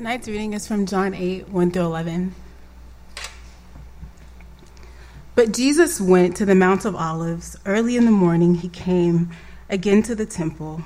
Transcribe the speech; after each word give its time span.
Tonight's 0.00 0.28
reading 0.28 0.54
is 0.54 0.66
from 0.66 0.86
John 0.86 1.12
8, 1.12 1.50
1 1.50 1.72
through 1.72 1.82
11. 1.82 2.34
But 5.34 5.52
Jesus 5.52 6.00
went 6.00 6.38
to 6.38 6.46
the 6.46 6.54
Mount 6.54 6.86
of 6.86 6.96
Olives. 6.96 7.54
Early 7.66 7.98
in 7.98 8.06
the 8.06 8.10
morning, 8.10 8.54
he 8.54 8.70
came 8.70 9.28
again 9.68 10.02
to 10.04 10.14
the 10.14 10.24
temple. 10.24 10.80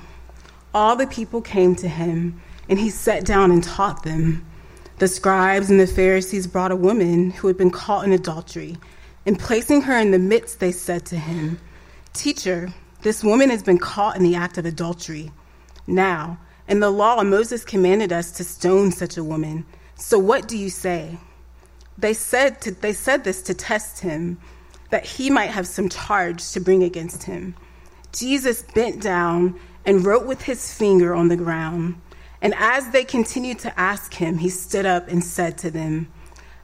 All 0.73 0.97
the 0.97 1.07
people 1.07 1.41
came 1.41 1.75
to 1.75 1.87
him, 1.87 2.41
and 2.67 2.77
he 2.77 2.89
sat 2.89 3.23
down 3.23 3.51
and 3.51 3.63
taught 3.63 4.03
them. 4.03 4.45
The 4.99 5.07
scribes 5.07 5.69
and 5.69 5.79
the 5.79 5.87
Pharisees 5.87 6.45
brought 6.45 6.73
a 6.73 6.75
woman 6.75 7.31
who 7.31 7.47
had 7.47 7.57
been 7.57 7.71
caught 7.71 8.03
in 8.03 8.11
adultery, 8.11 8.75
and 9.25 9.39
placing 9.39 9.83
her 9.83 9.97
in 9.97 10.11
the 10.11 10.19
midst, 10.19 10.59
they 10.59 10.73
said 10.73 11.05
to 11.05 11.15
him, 11.15 11.57
Teacher, 12.11 12.73
this 13.03 13.23
woman 13.23 13.49
has 13.49 13.63
been 13.63 13.77
caught 13.79 14.17
in 14.17 14.23
the 14.23 14.35
act 14.35 14.57
of 14.57 14.65
adultery. 14.65 15.31
Now, 15.87 16.37
in 16.67 16.79
the 16.79 16.89
law, 16.89 17.21
Moses 17.23 17.63
commanded 17.63 18.11
us 18.11 18.31
to 18.31 18.43
stone 18.43 18.91
such 18.91 19.17
a 19.17 19.23
woman. 19.23 19.65
So 19.95 20.17
what 20.17 20.47
do 20.47 20.57
you 20.57 20.69
say? 20.69 21.17
They 21.97 22.13
said, 22.13 22.61
to, 22.61 22.71
they 22.71 22.93
said 22.93 23.23
this 23.23 23.41
to 23.43 23.53
test 23.53 23.99
him, 23.99 24.39
that 24.89 25.05
he 25.05 25.29
might 25.29 25.51
have 25.51 25.67
some 25.67 25.89
charge 25.89 26.51
to 26.51 26.59
bring 26.59 26.83
against 26.83 27.23
him. 27.23 27.55
Jesus 28.11 28.63
bent 28.63 29.01
down 29.01 29.59
and 29.85 30.05
wrote 30.05 30.25
with 30.25 30.41
his 30.41 30.73
finger 30.73 31.13
on 31.13 31.27
the 31.27 31.37
ground. 31.37 32.01
And 32.41 32.53
as 32.57 32.89
they 32.89 33.03
continued 33.03 33.59
to 33.59 33.79
ask 33.79 34.13
him, 34.13 34.37
he 34.37 34.49
stood 34.49 34.85
up 34.85 35.07
and 35.07 35.23
said 35.23 35.57
to 35.59 35.71
them, 35.71 36.11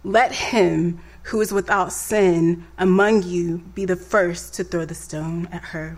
Let 0.03 0.31
him 0.31 0.99
who 1.23 1.41
is 1.41 1.53
without 1.53 1.93
sin 1.93 2.65
among 2.77 3.23
you 3.23 3.59
be 3.75 3.85
the 3.85 3.95
first 3.95 4.53
to 4.55 4.63
throw 4.63 4.85
the 4.85 4.95
stone 4.95 5.47
at 5.51 5.63
her. 5.65 5.97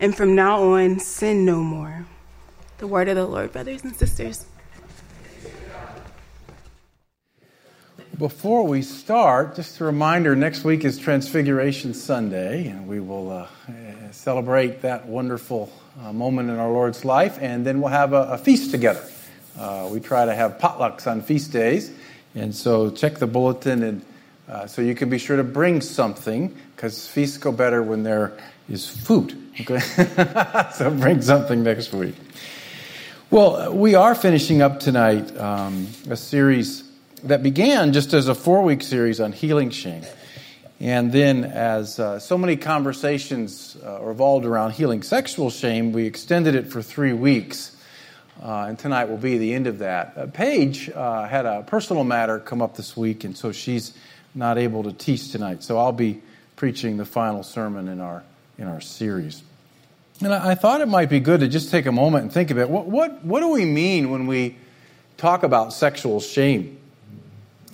and 0.00 0.16
from 0.16 0.34
now 0.34 0.62
on, 0.62 1.00
sin 1.00 1.44
no 1.44 1.62
more. 1.62 2.06
The 2.78 2.86
word 2.86 3.08
of 3.08 3.16
the 3.16 3.26
Lord, 3.26 3.52
brothers 3.52 3.82
and 3.82 3.96
sisters. 3.96 4.46
Before 8.16 8.66
we 8.66 8.82
start, 8.82 9.54
just 9.54 9.80
a 9.80 9.84
reminder 9.84 10.34
next 10.34 10.64
week 10.64 10.84
is 10.84 10.98
Transfiguration 10.98 11.94
Sunday, 11.94 12.66
and 12.66 12.88
we 12.88 12.98
will 12.98 13.30
uh, 13.30 13.46
celebrate 14.10 14.82
that 14.82 15.06
wonderful 15.06 15.72
uh, 16.00 16.12
moment 16.12 16.50
in 16.50 16.58
our 16.58 16.70
Lord's 16.70 17.04
life, 17.04 17.38
and 17.40 17.64
then 17.64 17.80
we'll 17.80 17.92
have 17.92 18.12
a, 18.12 18.22
a 18.30 18.38
feast 18.38 18.72
together. 18.72 19.04
Uh, 19.56 19.88
we 19.92 20.00
try 20.00 20.24
to 20.24 20.34
have 20.34 20.58
potlucks 20.58 21.08
on 21.08 21.20
feast 21.20 21.52
days, 21.52 21.92
and 22.34 22.54
so 22.54 22.90
check 22.90 23.18
the 23.18 23.26
bulletin, 23.26 23.84
and 23.84 24.04
uh, 24.48 24.66
so 24.66 24.82
you 24.82 24.96
can 24.96 25.10
be 25.10 25.18
sure 25.18 25.36
to 25.36 25.44
bring 25.44 25.80
something, 25.80 26.56
because 26.74 27.06
feasts 27.06 27.38
go 27.38 27.52
better 27.52 27.84
when 27.84 28.02
there 28.02 28.36
is 28.68 28.88
food. 28.88 29.36
Okay? 29.60 29.78
so 30.74 30.90
bring 30.90 31.22
something 31.22 31.62
next 31.62 31.92
week. 31.92 32.14
Well, 33.30 33.74
we 33.74 33.94
are 33.94 34.14
finishing 34.14 34.62
up 34.62 34.80
tonight 34.80 35.36
um, 35.36 35.86
a 36.08 36.16
series 36.16 36.84
that 37.24 37.42
began 37.42 37.92
just 37.92 38.12
as 38.12 38.28
a 38.28 38.34
four 38.34 38.62
week 38.62 38.82
series 38.82 39.20
on 39.20 39.32
healing 39.32 39.70
shame. 39.70 40.02
And 40.80 41.10
then, 41.10 41.44
as 41.44 41.98
uh, 41.98 42.20
so 42.20 42.38
many 42.38 42.56
conversations 42.56 43.76
uh, 43.84 44.00
revolved 44.00 44.46
around 44.46 44.72
healing 44.72 45.02
sexual 45.02 45.50
shame, 45.50 45.92
we 45.92 46.06
extended 46.06 46.54
it 46.54 46.68
for 46.68 46.82
three 46.82 47.12
weeks. 47.12 47.74
Uh, 48.40 48.66
and 48.68 48.78
tonight 48.78 49.08
will 49.08 49.16
be 49.16 49.36
the 49.38 49.52
end 49.52 49.66
of 49.66 49.78
that. 49.78 50.12
Uh, 50.16 50.26
Paige 50.26 50.88
uh, 50.90 51.26
had 51.26 51.46
a 51.46 51.64
personal 51.64 52.04
matter 52.04 52.38
come 52.38 52.62
up 52.62 52.76
this 52.76 52.96
week, 52.96 53.24
and 53.24 53.36
so 53.36 53.50
she's 53.50 53.92
not 54.36 54.56
able 54.56 54.84
to 54.84 54.92
teach 54.92 55.32
tonight. 55.32 55.64
So 55.64 55.78
I'll 55.78 55.90
be 55.90 56.22
preaching 56.54 56.96
the 56.96 57.04
final 57.04 57.42
sermon 57.42 57.88
in 57.88 58.00
our 58.00 58.22
in 58.58 58.66
our 58.66 58.80
series. 58.80 59.42
And 60.20 60.34
I 60.34 60.56
thought 60.56 60.80
it 60.80 60.88
might 60.88 61.08
be 61.08 61.20
good 61.20 61.40
to 61.40 61.48
just 61.48 61.70
take 61.70 61.86
a 61.86 61.92
moment 61.92 62.24
and 62.24 62.32
think 62.32 62.50
about 62.50 62.70
what, 62.70 62.86
what, 62.86 63.24
what 63.24 63.40
do 63.40 63.50
we 63.50 63.64
mean 63.64 64.10
when 64.10 64.26
we 64.26 64.56
talk 65.16 65.44
about 65.44 65.72
sexual 65.72 66.20
shame? 66.20 66.76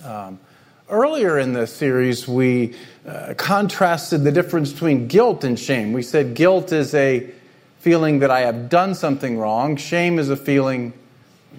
Um, 0.03 0.39
earlier 0.87 1.39
in 1.39 1.53
the 1.53 1.65
series, 1.65 2.27
we 2.27 2.75
uh, 3.07 3.33
contrasted 3.35 4.23
the 4.23 4.31
difference 4.31 4.71
between 4.71 5.07
guilt 5.07 5.43
and 5.43 5.59
shame. 5.59 5.91
We 5.91 6.03
said 6.03 6.35
guilt 6.35 6.71
is 6.71 6.93
a 6.93 7.31
feeling 7.79 8.19
that 8.19 8.29
I 8.29 8.41
have 8.41 8.69
done 8.69 8.93
something 8.93 9.39
wrong, 9.39 9.75
shame 9.75 10.19
is 10.19 10.29
a 10.29 10.37
feeling 10.37 10.93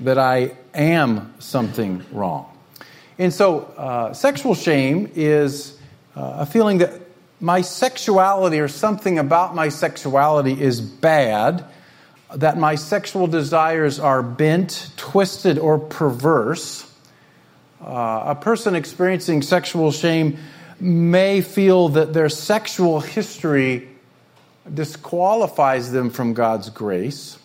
that 0.03 0.19
I 0.19 0.53
am 0.75 1.35
something 1.41 2.05
wrong. 2.13 2.53
And 3.19 3.33
so, 3.33 3.61
uh, 3.77 4.13
sexual 4.13 4.55
shame 4.55 5.11
is 5.15 5.79
uh, 6.15 6.39
a 6.41 6.47
feeling 6.47 6.79
that 6.79 7.01
my 7.41 7.61
sexuality 7.61 8.61
or 8.61 8.69
something 8.69 9.19
about 9.19 9.55
my 9.55 9.69
sexuality 9.69 10.61
is 10.61 10.81
bad, 10.81 11.65
that 12.35 12.59
my 12.59 12.75
sexual 12.75 13.27
desires 13.27 14.01
are 14.01 14.23
bent, 14.23 14.91
twisted, 14.97 15.59
or 15.59 15.79
perverse. 15.79 16.91
Uh, 17.81 18.25
a 18.27 18.35
person 18.35 18.75
experiencing 18.75 19.43
sexual 19.43 19.93
shame 19.93 20.39
may 20.81 21.41
feel 21.41 21.91
that 21.91 22.13
their 22.13 22.29
sexual 22.29 23.01
history 23.01 23.89
disqualifies 24.73 25.93
them 25.93 26.11
from 26.11 26.35
God's 26.35 26.71
grace. 26.71 27.39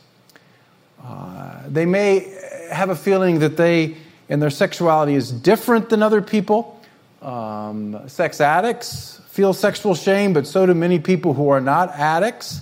Uh, 1.04 1.62
they 1.68 1.86
may 1.86 2.34
have 2.72 2.90
a 2.90 2.96
feeling 2.96 3.40
that 3.40 3.58
they 3.58 3.98
and 4.32 4.42
their 4.42 4.50
sexuality 4.50 5.14
is 5.14 5.30
different 5.30 5.90
than 5.90 6.02
other 6.02 6.22
people. 6.22 6.81
Um, 7.22 8.10
sex 8.10 8.42
addicts 8.42 9.22
feel 9.28 9.54
sexual 9.54 9.96
shame, 9.96 10.34
but 10.34 10.48
so 10.48 10.66
do 10.66 10.74
many 10.74 11.00
people 11.00 11.34
who 11.34 11.50
are 11.50 11.62
not 11.62 11.92
addicts. 11.92 12.62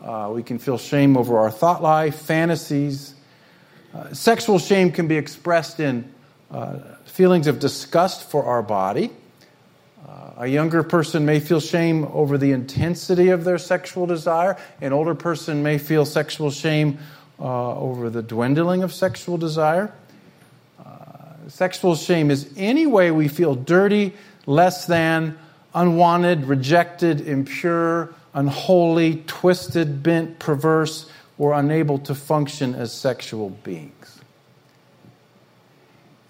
Uh, 0.00 0.30
we 0.32 0.42
can 0.42 0.58
feel 0.58 0.78
shame 0.78 1.16
over 1.16 1.38
our 1.38 1.50
thought 1.50 1.82
life, 1.82 2.16
fantasies. 2.16 3.14
Uh, 3.92 4.12
sexual 4.12 4.58
shame 4.58 4.92
can 4.92 5.08
be 5.08 5.16
expressed 5.16 5.80
in 5.80 6.10
uh, 6.50 6.78
feelings 7.04 7.48
of 7.48 7.58
disgust 7.58 8.30
for 8.30 8.44
our 8.44 8.62
body. 8.62 9.10
Uh, 10.06 10.30
a 10.38 10.46
younger 10.46 10.82
person 10.82 11.26
may 11.26 11.40
feel 11.40 11.60
shame 11.60 12.04
over 12.12 12.38
the 12.38 12.52
intensity 12.52 13.30
of 13.30 13.42
their 13.42 13.58
sexual 13.58 14.06
desire. 14.06 14.56
An 14.80 14.92
older 14.92 15.14
person 15.14 15.62
may 15.62 15.78
feel 15.78 16.04
sexual 16.04 16.50
shame 16.50 16.98
uh, 17.40 17.76
over 17.76 18.08
the 18.08 18.22
dwindling 18.22 18.82
of 18.82 18.92
sexual 18.92 19.36
desire. 19.36 19.92
Sexual 21.56 21.96
shame 21.96 22.30
is 22.30 22.52
any 22.58 22.86
way 22.86 23.10
we 23.10 23.28
feel 23.28 23.54
dirty, 23.54 24.12
less 24.44 24.84
than, 24.84 25.38
unwanted, 25.72 26.44
rejected, 26.44 27.26
impure, 27.26 28.12
unholy, 28.34 29.24
twisted, 29.26 30.02
bent, 30.02 30.38
perverse, 30.38 31.10
or 31.38 31.54
unable 31.54 31.96
to 32.00 32.14
function 32.14 32.74
as 32.74 32.92
sexual 32.92 33.48
beings. 33.48 34.20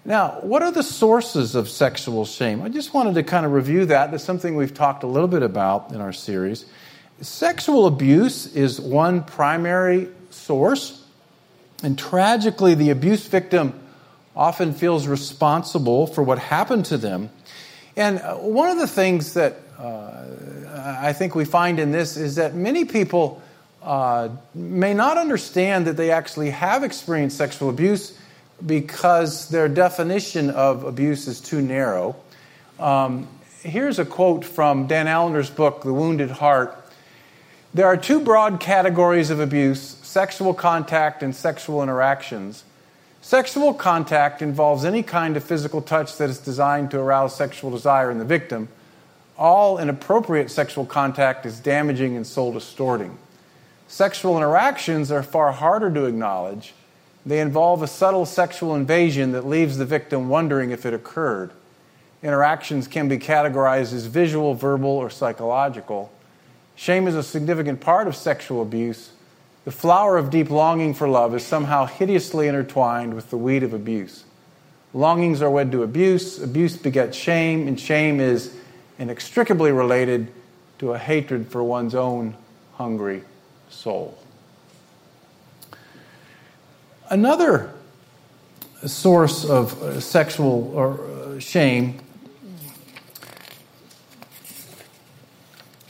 Now, 0.05 0.39
what 0.43 0.61
are 0.63 0.71
the 0.71 0.81
sources 0.81 1.55
of 1.55 1.67
sexual 1.67 2.23
shame? 2.23 2.61
I 2.61 2.69
just 2.69 2.93
wanted 2.93 3.15
to 3.15 3.23
kind 3.23 3.45
of 3.45 3.51
review 3.51 3.85
that. 3.87 4.11
That's 4.11 4.23
something 4.23 4.55
we've 4.55 4.73
talked 4.73 5.03
a 5.03 5.07
little 5.07 5.27
bit 5.27 5.43
about 5.43 5.91
in 5.91 5.99
our 5.99 6.13
series. 6.13 6.65
Sexual 7.19 7.85
abuse 7.85 8.55
is 8.55 8.79
one 8.79 9.25
primary 9.25 10.07
source, 10.29 11.03
and 11.83 11.99
tragically, 11.99 12.75
the 12.75 12.91
abuse 12.91 13.27
victim 13.27 13.77
often 14.37 14.73
feels 14.73 15.07
responsible 15.07 16.07
for 16.07 16.23
what 16.23 16.39
happened 16.39 16.85
to 16.85 16.97
them 16.97 17.29
and 17.97 18.19
uh, 18.19 18.35
one 18.35 18.69
of 18.69 18.77
the 18.77 18.87
things 18.87 19.33
that 19.33 19.57
uh, 19.79 20.23
I 20.99 21.13
think 21.13 21.33
we 21.33 21.45
find 21.45 21.79
in 21.79 21.91
this 21.91 22.15
is 22.15 22.35
that 22.35 22.53
many 22.53 22.85
people 22.85 23.41
uh, 23.81 24.29
may 24.53 24.93
not 24.93 25.17
understand 25.17 25.87
that 25.87 25.97
they 25.97 26.11
actually 26.11 26.51
have 26.51 26.83
experienced 26.83 27.37
sexual 27.37 27.71
abuse 27.71 28.15
because 28.63 29.49
their 29.49 29.67
definition 29.67 30.51
of 30.51 30.83
abuse 30.83 31.27
is 31.27 31.41
too 31.41 31.59
narrow. 31.59 32.15
Um, 32.79 33.27
here's 33.63 33.97
a 33.97 34.05
quote 34.05 34.45
from 34.45 34.85
Dan 34.85 35.07
Allender's 35.07 35.49
book, 35.49 35.81
The 35.81 35.93
Wounded 35.93 36.29
Heart. 36.29 36.75
There 37.73 37.87
are 37.87 37.97
two 37.97 38.19
broad 38.19 38.59
categories 38.59 39.31
of 39.31 39.39
abuse 39.39 39.97
sexual 40.03 40.53
contact 40.53 41.23
and 41.23 41.35
sexual 41.35 41.81
interactions. 41.81 42.63
Sexual 43.27 43.73
contact 43.73 44.41
involves 44.41 44.85
any 44.85 45.03
kind 45.03 45.35
of 45.35 45.43
physical 45.43 45.81
touch 45.81 46.15
that 46.15 46.29
is 46.29 46.39
designed 46.39 46.91
to 46.91 46.97
arouse 46.97 47.35
sexual 47.35 47.69
desire 47.69 48.09
in 48.09 48.19
the 48.19 48.23
victim. 48.23 48.69
All 49.37 49.79
inappropriate 49.79 50.49
sexual 50.49 50.85
contact 50.85 51.45
is 51.45 51.59
damaging 51.59 52.15
and 52.15 52.25
soul 52.25 52.53
distorting. 52.53 53.17
Sexual 53.89 54.37
interactions 54.37 55.11
are 55.11 55.23
far 55.23 55.51
harder 55.51 55.93
to 55.93 56.05
acknowledge. 56.05 56.73
They 57.25 57.41
involve 57.41 57.83
a 57.83 57.87
subtle 57.87 58.25
sexual 58.25 58.73
invasion 58.73 59.33
that 59.33 59.45
leaves 59.45 59.77
the 59.77 59.83
victim 59.83 60.29
wondering 60.29 60.71
if 60.71 60.85
it 60.85 60.93
occurred. 60.93 61.51
Interactions 62.23 62.87
can 62.87 63.09
be 63.09 63.17
categorized 63.17 63.91
as 63.91 64.05
visual, 64.05 64.53
verbal, 64.53 64.91
or 64.91 65.09
psychological. 65.09 66.13
Shame 66.77 67.09
is 67.09 67.15
a 67.15 67.23
significant 67.23 67.81
part 67.81 68.07
of 68.07 68.15
sexual 68.15 68.61
abuse. 68.61 69.09
The 69.67 69.73
flower 69.73 70.15
of 70.15 70.29
deep 70.29 70.49
longing 70.49 70.93
for 70.93 71.09
love 71.09 71.35
is 71.35 71.45
somehow 71.45 71.87
hideously 71.87 72.47
intertwined 72.47 73.13
with 73.13 73.29
the 73.29 73.35
weed 73.35 73.63
of 73.63 73.73
abuse. 73.73 74.23
Longings 74.93 75.41
are 75.41 75.49
wed 75.49 75.73
to 75.73 75.83
abuse, 75.83 76.41
abuse 76.41 76.77
begets 76.77 77.17
shame, 77.17 77.67
and 77.67 77.77
shame 77.77 78.21
is 78.21 78.55
inextricably 78.97 79.73
related 79.73 80.31
to 80.79 80.93
a 80.93 80.97
hatred 80.97 81.49
for 81.49 81.61
one's 81.65 81.95
own 81.95 82.37
hungry 82.75 83.23
soul. 83.69 84.17
Another 87.09 87.73
source 88.85 89.43
of 89.43 89.83
uh, 89.83 89.99
sexual 89.99 90.71
or 90.73 91.01
uh, 91.01 91.39
shame 91.39 91.99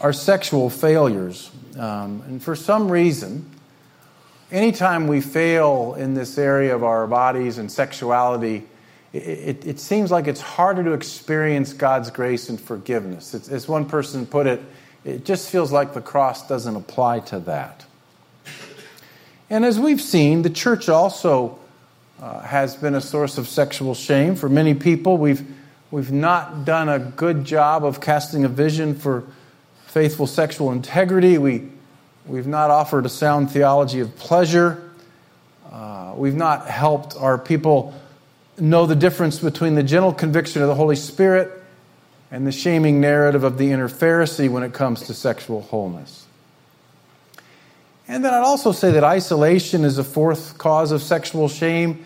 are 0.01 0.13
sexual 0.13 0.71
failures. 0.71 1.51
Um, 1.77 2.23
and 2.25 2.41
for 2.41 2.55
some 2.55 2.91
reason, 2.91 3.51
anytime 4.51 5.07
we 5.07 5.21
fail 5.21 5.95
in 5.95 6.13
this 6.13 6.37
area 6.37 6.75
of 6.75 6.83
our 6.83 7.07
bodies 7.07 7.57
and 7.57 7.71
sexuality, 7.71 8.63
it, 9.13 9.17
it, 9.17 9.65
it 9.67 9.79
seems 9.79 10.11
like 10.11 10.27
it's 10.27 10.41
harder 10.41 10.83
to 10.83 10.93
experience 10.93 11.73
God's 11.73 12.09
grace 12.09 12.49
and 12.49 12.59
forgiveness. 12.59 13.33
It's, 13.33 13.49
as 13.49 13.67
one 13.67 13.85
person 13.85 14.25
put 14.25 14.47
it, 14.47 14.61
it 15.05 15.25
just 15.25 15.49
feels 15.49 15.71
like 15.71 15.93
the 15.93 16.01
cross 16.01 16.47
doesn't 16.47 16.75
apply 16.75 17.21
to 17.21 17.39
that. 17.41 17.85
And 19.49 19.63
as 19.63 19.79
we've 19.79 20.01
seen, 20.01 20.41
the 20.41 20.49
church 20.49 20.89
also 20.89 21.57
uh, 22.21 22.41
has 22.41 22.75
been 22.75 22.95
a 22.95 23.01
source 23.01 23.37
of 23.37 23.47
sexual 23.47 23.95
shame 23.95 24.35
for 24.35 24.49
many 24.49 24.73
people. 24.73 25.17
We've, 25.17 25.45
we've 25.91 26.11
not 26.11 26.65
done 26.65 26.89
a 26.89 26.99
good 26.99 27.45
job 27.45 27.85
of 27.85 28.01
casting 28.01 28.43
a 28.43 28.49
vision 28.49 28.95
for 28.95 29.23
faithful 29.85 30.27
sexual 30.27 30.73
integrity. 30.73 31.37
We, 31.37 31.69
we've 32.27 32.47
not 32.47 32.69
offered 32.69 33.05
a 33.05 33.09
sound 33.09 33.51
theology 33.51 33.99
of 33.99 34.15
pleasure. 34.17 34.83
Uh, 35.71 36.13
we've 36.15 36.35
not 36.35 36.67
helped 36.67 37.15
our 37.15 37.37
people 37.37 37.93
know 38.57 38.85
the 38.85 38.95
difference 38.95 39.39
between 39.39 39.75
the 39.75 39.83
gentle 39.83 40.13
conviction 40.13 40.61
of 40.61 40.67
the 40.67 40.75
Holy 40.75 40.95
Spirit 40.95 41.51
and 42.31 42.45
the 42.45 42.51
shaming 42.51 42.99
narrative 42.99 43.43
of 43.43 43.57
the 43.57 43.71
inner 43.71 43.87
Pharisee 43.87 44.49
when 44.49 44.63
it 44.63 44.73
comes 44.73 45.03
to 45.03 45.13
sexual 45.13 45.61
wholeness. 45.61 46.25
And 48.07 48.23
then 48.23 48.33
I'd 48.33 48.43
also 48.43 48.71
say 48.71 48.91
that 48.91 49.03
isolation 49.03 49.83
is 49.83 49.97
a 49.97 50.03
fourth 50.03 50.57
cause 50.57 50.91
of 50.91 51.01
sexual 51.01 51.49
shame. 51.49 52.05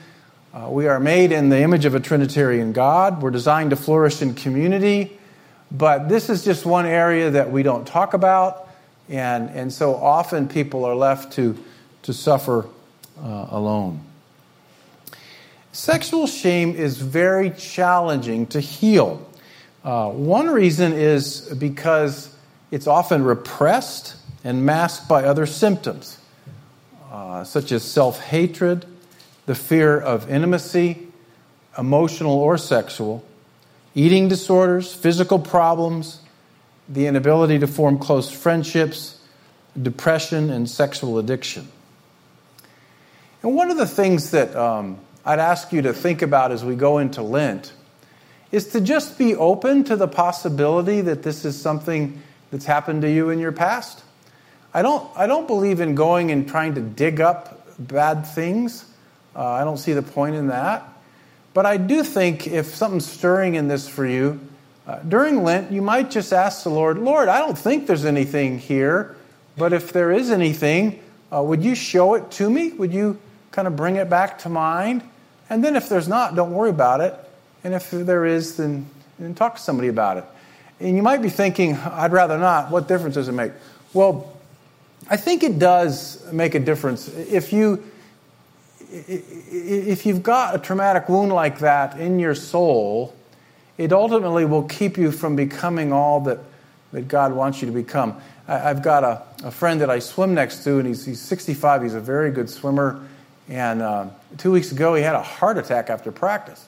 Uh, 0.54 0.68
we 0.70 0.88
are 0.88 1.00
made 1.00 1.32
in 1.32 1.50
the 1.50 1.62
image 1.62 1.86
of 1.86 1.96
a 1.96 2.00
Trinitarian 2.00 2.74
God. 2.74 3.22
We're 3.22 3.32
designed 3.32 3.70
to 3.70 3.76
flourish 3.76 4.22
in 4.22 4.34
community. 4.34 5.18
But 5.72 6.10
this 6.10 6.30
is 6.30 6.44
just 6.44 6.66
one 6.66 6.86
area 6.86 7.30
that 7.32 7.52
we 7.52 7.64
don't 7.64 7.88
talk 7.88 8.14
about, 8.14 8.68
and, 9.12 9.50
and 9.50 9.72
so 9.74 9.94
often 9.96 10.48
people 10.48 10.86
are 10.86 10.96
left 10.96 11.34
to, 11.34 11.62
to 12.04 12.14
suffer 12.14 12.66
uh, 13.22 13.48
alone. 13.50 14.00
Sexual 15.74 16.28
shame 16.28 16.76
is 16.76 16.98
very 16.98 17.50
challenging 17.52 18.48
to 18.48 18.60
heal. 18.62 19.28
Uh, 19.84 20.10
one 20.10 20.48
reason 20.48 20.94
is 20.94 21.42
because 21.60 22.34
it's 22.72 22.88
often 22.88 23.24
repressed 23.24 24.16
and 24.44 24.66
masked 24.66 25.10
by 25.10 25.26
other 25.26 25.46
symptoms, 25.46 26.18
uh, 27.12 27.44
such 27.44 27.72
as 27.72 27.84
self 27.84 28.20
hatred, 28.22 28.86
the 29.46 29.56
fear 29.56 30.00
of 30.00 30.30
intimacy, 30.30 31.08
emotional 31.78 32.34
or 32.34 32.58
sexual, 32.58 33.26
eating 33.94 34.30
disorders, 34.30 34.94
physical 34.94 35.40
problems, 35.40 36.22
the 36.92 37.08
inability 37.08 37.60
to 37.60 37.68
form 37.68 37.98
close 37.98 38.30
friendships, 38.30 39.20
depression, 39.82 40.50
and 40.50 40.70
sexual 40.70 41.18
addiction. 41.18 41.68
And 43.44 43.56
one 43.56 43.72
of 43.72 43.78
the 43.78 43.88
things 43.88 44.32
that 44.32 44.56
um, 44.56 45.00
I'd 45.26 45.40
ask 45.40 45.72
you 45.72 45.82
to 45.84 45.94
think 45.94 46.22
about 46.22 46.52
as 46.52 46.64
we 46.66 46.76
go 46.76 46.98
into 46.98 47.22
Lent 47.22 47.74
is 48.52 48.68
to 48.68 48.82
just 48.82 49.18
be 49.18 49.36
open 49.36 49.84
to 49.86 49.96
the 49.96 50.08
possibility 50.08 51.02
that 51.02 51.24
this 51.24 51.46
is 51.46 51.60
something 51.60 52.22
that's 52.52 52.66
happened 52.66 53.02
to 53.04 53.10
you 53.10 53.30
in 53.30 53.40
your 53.40 53.54
past. 53.54 54.04
I 54.74 54.82
don't, 54.82 55.10
I 55.16 55.28
don't 55.28 55.48
believe 55.48 55.80
in 55.80 55.96
going 55.96 56.32
and 56.32 56.48
trying 56.48 56.76
to 56.76 56.82
dig 56.82 57.22
up 57.22 57.66
bad 57.80 58.24
things. 58.24 58.86
Uh, 59.36 59.48
I 59.48 59.64
don't 59.64 59.78
see 59.78 59.94
the 59.94 60.02
point 60.02 60.36
in 60.36 60.48
that. 60.48 60.88
But 61.54 61.66
I 61.66 61.78
do 61.78 62.04
think 62.04 62.48
if 62.48 62.68
something's 62.76 63.10
stirring 63.10 63.56
in 63.56 63.68
this 63.68 63.88
for 63.88 64.06
you, 64.06 64.40
uh, 64.92 65.00
during 65.08 65.44
Lent, 65.44 65.72
you 65.72 65.82
might 65.82 66.12
just 66.12 66.34
ask 66.34 66.64
the 66.64 66.70
Lord, 66.70 66.98
Lord, 66.98 67.30
I 67.30 67.40
don't 67.40 67.58
think 67.58 67.88
there's 67.88 68.04
anything 68.04 68.60
here, 68.60 69.16
but 69.56 69.72
if 69.72 69.94
there 69.94 70.12
is 70.12 70.32
anything, 70.32 71.00
uh, 71.34 71.42
would 71.42 71.64
you 71.64 71.76
show 71.76 72.16
it 72.16 72.30
to 72.32 72.50
me? 72.50 72.74
Would 72.74 72.94
you 72.94 73.18
kind 73.54 73.70
of 73.70 73.78
bring 73.78 73.96
it 73.96 74.10
back 74.10 74.40
to 74.40 74.50
mind? 74.50 75.02
And 75.50 75.64
then 75.64 75.78
if 75.78 75.88
there's 75.88 76.10
not, 76.10 76.36
don't 76.36 76.52
worry 76.52 76.72
about 76.72 77.00
it. 77.00 77.16
And 77.64 77.74
if 77.74 77.90
there 77.92 78.26
is, 78.26 78.58
then, 78.58 78.86
then 79.18 79.34
talk 79.34 79.56
to 79.56 79.62
somebody 79.62 79.88
about 79.88 80.18
it. 80.18 80.26
And 80.82 80.98
you 80.98 81.04
might 81.04 81.22
be 81.22 81.30
thinking, 81.30 81.76
I'd 81.76 82.12
rather 82.12 82.38
not. 82.38 82.70
What 82.70 82.90
difference 82.90 83.16
does 83.16 83.30
it 83.30 83.34
make? 83.34 83.54
Well, 83.94 84.36
I 85.10 85.16
think 85.16 85.44
it 85.44 85.58
does 85.58 86.30
make 86.34 86.54
a 86.54 86.60
difference. 86.60 87.08
If 87.08 87.54
you 87.54 87.82
if 88.94 90.06
you've 90.06 90.22
got 90.22 90.54
a 90.54 90.60
traumatic 90.60 91.08
wound 91.08 91.32
like 91.32 91.60
that 91.60 91.98
in 91.98 92.20
your 92.20 92.36
soul, 92.36 93.16
it 93.82 93.92
ultimately 93.92 94.46
will 94.46 94.64
keep 94.64 94.98
you 94.98 95.12
from 95.12 95.36
becoming 95.36 95.92
all 95.92 96.22
that, 96.22 96.40
that 96.92 97.08
God 97.08 97.34
wants 97.34 97.62
you 97.62 97.68
to 97.68 97.74
become. 97.74 98.16
I, 98.48 98.58
have 98.60 98.84
got 98.84 99.04
a, 99.04 99.24
a 99.48 99.52
friend 99.52 99.82
that 99.82 99.90
I 99.90 100.00
swim 100.00 100.34
next 100.34 100.64
to, 100.66 100.78
and 100.78 100.88
he's, 100.88 101.06
he's 101.06 101.20
65. 101.20 101.84
He's 101.84 101.94
a 101.96 102.00
very 102.00 102.32
good 102.32 102.50
swimmer. 102.50 103.04
And 103.50 103.82
uh, 103.82 104.08
two 104.38 104.52
weeks 104.52 104.72
ago, 104.72 104.94
he 104.94 105.02
had 105.02 105.16
a 105.16 105.22
heart 105.22 105.58
attack 105.58 105.90
after 105.90 106.12
practice. 106.12 106.68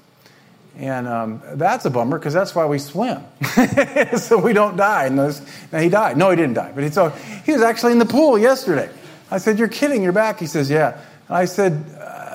And 0.78 1.08
um, 1.08 1.42
that's 1.54 1.86
a 1.86 1.92
bummer 1.92 2.18
because 2.18 2.34
that's 2.34 2.56
why 2.56 2.66
we 2.66 2.80
swim, 2.80 3.24
so 4.18 4.40
we 4.40 4.54
don't 4.54 4.76
die. 4.76 5.06
And 5.06 5.16
now 5.16 5.80
he 5.80 5.90
died. 5.90 6.18
No, 6.18 6.32
he 6.32 6.36
didn't 6.36 6.56
die. 6.56 6.72
But 6.74 6.84
he, 6.84 6.90
so 6.90 7.10
he 7.46 7.52
was 7.52 7.62
actually 7.62 7.92
in 7.92 8.00
the 8.00 8.08
pool 8.08 8.40
yesterday. 8.40 8.90
I 9.30 9.38
said, 9.38 9.60
"You're 9.60 9.68
kidding? 9.68 10.02
You're 10.02 10.14
back?" 10.14 10.40
He 10.40 10.48
says, 10.48 10.72
"Yeah." 10.72 11.00
And 11.28 11.38
I 11.38 11.46
said, 11.46 11.86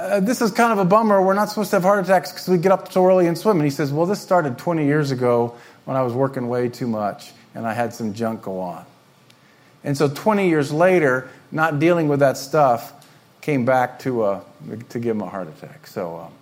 uh, 0.09 0.21
this 0.21 0.43
is 0.43 0.51
kind 0.51 0.73
of 0.73 0.79
a 0.79 0.85
bummer. 0.85 1.23
We're 1.23 1.35
not 1.35 1.49
supposed 1.49 1.71
to 1.71 1.77
have 1.77 1.83
heart 1.83 2.05
attacks 2.05 2.33
because 2.33 2.49
we 2.49 2.59
get 2.59 2.73
up 2.73 2.91
so 2.91 3.07
early 3.07 3.27
and 3.27 3.37
swim. 3.37 3.57
And 3.57 3.65
he 3.65 3.71
says, 3.71 3.93
Well, 3.93 4.07
this 4.07 4.21
started 4.21 4.59
20 4.59 4.85
years 4.85 5.11
ago 5.11 5.57
when 5.85 5.97
I 5.97 6.03
was 6.03 6.13
working 6.13 6.49
way 6.49 6.69
too 6.69 6.87
much 6.87 7.33
and 7.55 7.67
I 7.67 7.73
had 7.73 7.95
some 7.95 8.15
junk 8.15 8.43
go 8.43 8.61
on. 8.61 8.85
And 9.85 9.97
so 9.97 10.09
20 10.09 10.49
years 10.49 10.73
later, 10.73 11.31
not 11.51 11.79
dealing 11.79 12.09
with 12.09 12.21
that 12.21 12.37
stuff 12.37 12.93
came 13.41 13.65
back 13.65 14.01
to, 14.01 14.23
uh, 14.23 14.41
to 14.91 14.99
give 14.99 15.17
him 15.17 15.23
a 15.23 15.29
heart 15.29 15.49
attack. 15.49 15.87
So, 15.87 16.17
um, 16.17 16.33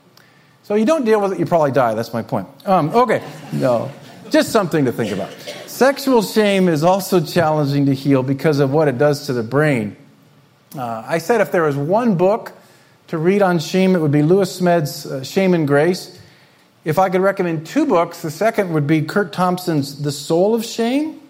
so 0.63 0.75
you 0.75 0.85
don't 0.85 1.05
deal 1.05 1.21
with 1.21 1.33
it, 1.33 1.39
you 1.39 1.47
probably 1.47 1.71
die. 1.71 1.95
That's 1.95 2.13
my 2.13 2.23
point. 2.23 2.49
Um, 2.67 2.91
okay, 2.91 3.23
no, 3.53 3.91
just 4.31 4.51
something 4.51 4.85
to 4.87 4.93
think 4.93 5.13
about. 5.13 5.31
Sexual 5.67 6.23
shame 6.23 6.69
is 6.69 6.83
also 6.83 7.21
challenging 7.21 7.87
to 7.87 7.95
heal 7.95 8.23
because 8.23 8.59
of 8.59 8.73
what 8.73 8.89
it 8.89 8.99
does 8.99 9.27
to 9.27 9.33
the 9.33 9.43
brain. 9.43 9.97
Uh, 10.77 11.05
I 11.07 11.19
said 11.19 11.41
if 11.41 11.53
there 11.53 11.63
was 11.63 11.77
one 11.77 12.17
book 12.17 12.53
to 13.09 13.19
read 13.19 13.43
on 13.43 13.59
shame, 13.59 13.95
it 13.95 14.01
would 14.01 14.13
be 14.13 14.23
Lewis 14.23 14.61
Smedes' 14.61 15.07
uh, 15.07 15.23
Shame 15.23 15.55
and 15.55 15.67
Grace. 15.67 16.19
If 16.85 16.99
I 16.99 17.09
could 17.09 17.21
recommend 17.21 17.67
two 17.67 17.87
books, 17.87 18.23
the 18.23 18.31
second 18.31 18.73
would 18.73 18.87
be 18.87 19.03
Curt 19.03 19.33
Thompson's 19.33 20.03
The 20.03 20.13
Soul 20.13 20.55
of 20.55 20.65
Shame. 20.65 21.21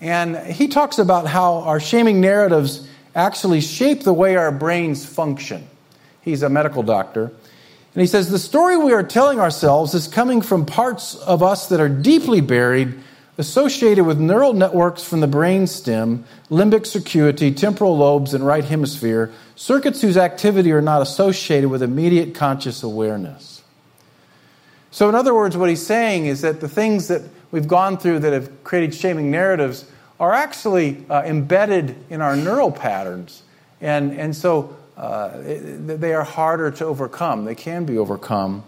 And 0.00 0.36
he 0.36 0.68
talks 0.68 0.98
about 0.98 1.26
how 1.26 1.60
our 1.60 1.80
shaming 1.80 2.20
narratives 2.20 2.88
actually 3.14 3.60
shape 3.60 4.02
the 4.02 4.12
way 4.12 4.36
our 4.36 4.52
brains 4.52 5.04
function. 5.04 5.68
He's 6.22 6.42
a 6.42 6.48
medical 6.48 6.82
doctor. 6.82 7.32
And 7.94 8.00
he 8.00 8.06
says 8.06 8.30
the 8.30 8.38
story 8.38 8.76
we 8.76 8.92
are 8.92 9.02
telling 9.02 9.40
ourselves 9.40 9.94
is 9.94 10.06
coming 10.06 10.42
from 10.42 10.64
parts 10.64 11.16
of 11.16 11.42
us 11.42 11.68
that 11.68 11.80
are 11.80 11.88
deeply 11.88 12.40
buried 12.40 12.98
associated 13.40 14.06
with 14.06 14.20
neural 14.20 14.52
networks 14.52 15.02
from 15.02 15.20
the 15.20 15.26
brain 15.26 15.66
stem, 15.66 16.24
limbic 16.48 16.82
circuity, 16.82 17.56
temporal 17.56 17.96
lobes, 17.96 18.34
and 18.34 18.46
right 18.46 18.64
hemisphere, 18.64 19.32
circuits 19.56 20.00
whose 20.00 20.16
activity 20.16 20.70
are 20.70 20.80
not 20.80 21.02
associated 21.02 21.68
with 21.68 21.82
immediate 21.82 22.34
conscious 22.34 22.84
awareness. 22.84 23.62
So, 24.92 25.08
in 25.08 25.14
other 25.14 25.34
words, 25.34 25.56
what 25.56 25.68
he's 25.68 25.84
saying 25.84 26.26
is 26.26 26.42
that 26.42 26.60
the 26.60 26.68
things 26.68 27.08
that 27.08 27.22
we've 27.50 27.68
gone 27.68 27.98
through 27.98 28.20
that 28.20 28.32
have 28.32 28.62
created 28.62 28.94
shaming 28.94 29.30
narratives 29.30 29.84
are 30.20 30.32
actually 30.32 31.04
uh, 31.08 31.22
embedded 31.22 31.96
in 32.10 32.20
our 32.20 32.36
neural 32.36 32.70
patterns. 32.70 33.42
And, 33.80 34.12
and 34.12 34.36
so 34.36 34.76
uh, 34.96 35.30
they 35.40 36.12
are 36.12 36.24
harder 36.24 36.70
to 36.72 36.84
overcome. 36.84 37.46
They 37.46 37.54
can 37.54 37.86
be 37.86 37.96
overcome, 37.96 38.62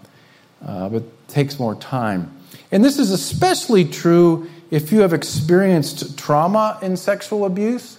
uh, 0.64 0.88
but 0.88 1.28
takes 1.28 1.58
more 1.58 1.74
time. 1.74 2.34
And 2.70 2.82
this 2.82 2.98
is 2.98 3.10
especially 3.10 3.84
true 3.84 4.48
if 4.72 4.90
you 4.90 5.02
have 5.02 5.12
experienced 5.12 6.18
trauma 6.18 6.78
in 6.80 6.96
sexual 6.96 7.44
abuse. 7.44 7.98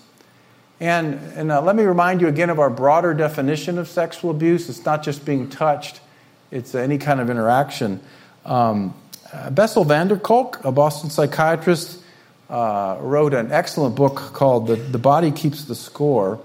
And, 0.79 1.13
and 1.35 1.51
uh, 1.51 1.61
let 1.61 1.75
me 1.75 1.83
remind 1.83 2.19
you 2.19 2.27
again 2.27 2.49
of 2.49 2.57
our 2.57 2.71
broader 2.71 3.13
definition 3.13 3.77
of 3.77 3.87
sexual 3.87 4.31
abuse. 4.31 4.67
It's 4.69 4.83
not 4.83 5.03
just 5.03 5.23
being 5.23 5.49
touched, 5.49 6.01
it's 6.49 6.73
any 6.73 6.97
kind 6.97 7.21
of 7.21 7.29
interaction. 7.29 8.01
Um, 8.43 8.95
uh, 9.31 9.51
Bessel 9.51 9.83
van 9.83 10.07
der 10.07 10.17
Kolk, 10.17 10.65
a 10.65 10.71
Boston 10.71 11.11
psychiatrist, 11.11 12.01
uh, 12.49 12.97
wrote 12.99 13.35
an 13.35 13.51
excellent 13.51 13.93
book 13.93 14.15
called 14.15 14.65
the, 14.65 14.75
the 14.75 14.97
Body 14.97 15.31
Keeps 15.31 15.65
the 15.65 15.75
Score. 15.75 16.41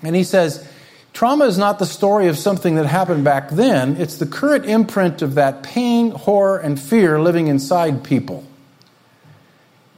And 0.00 0.14
he 0.14 0.22
says, 0.22 0.64
Trauma 1.12 1.46
is 1.46 1.58
not 1.58 1.80
the 1.80 1.86
story 1.86 2.28
of 2.28 2.38
something 2.38 2.76
that 2.76 2.86
happened 2.86 3.24
back 3.24 3.50
then, 3.50 3.96
it's 3.96 4.16
the 4.16 4.26
current 4.26 4.64
imprint 4.66 5.22
of 5.22 5.34
that 5.34 5.64
pain, 5.64 6.12
horror, 6.12 6.58
and 6.58 6.80
fear 6.80 7.20
living 7.20 7.48
inside 7.48 8.04
people. 8.04 8.44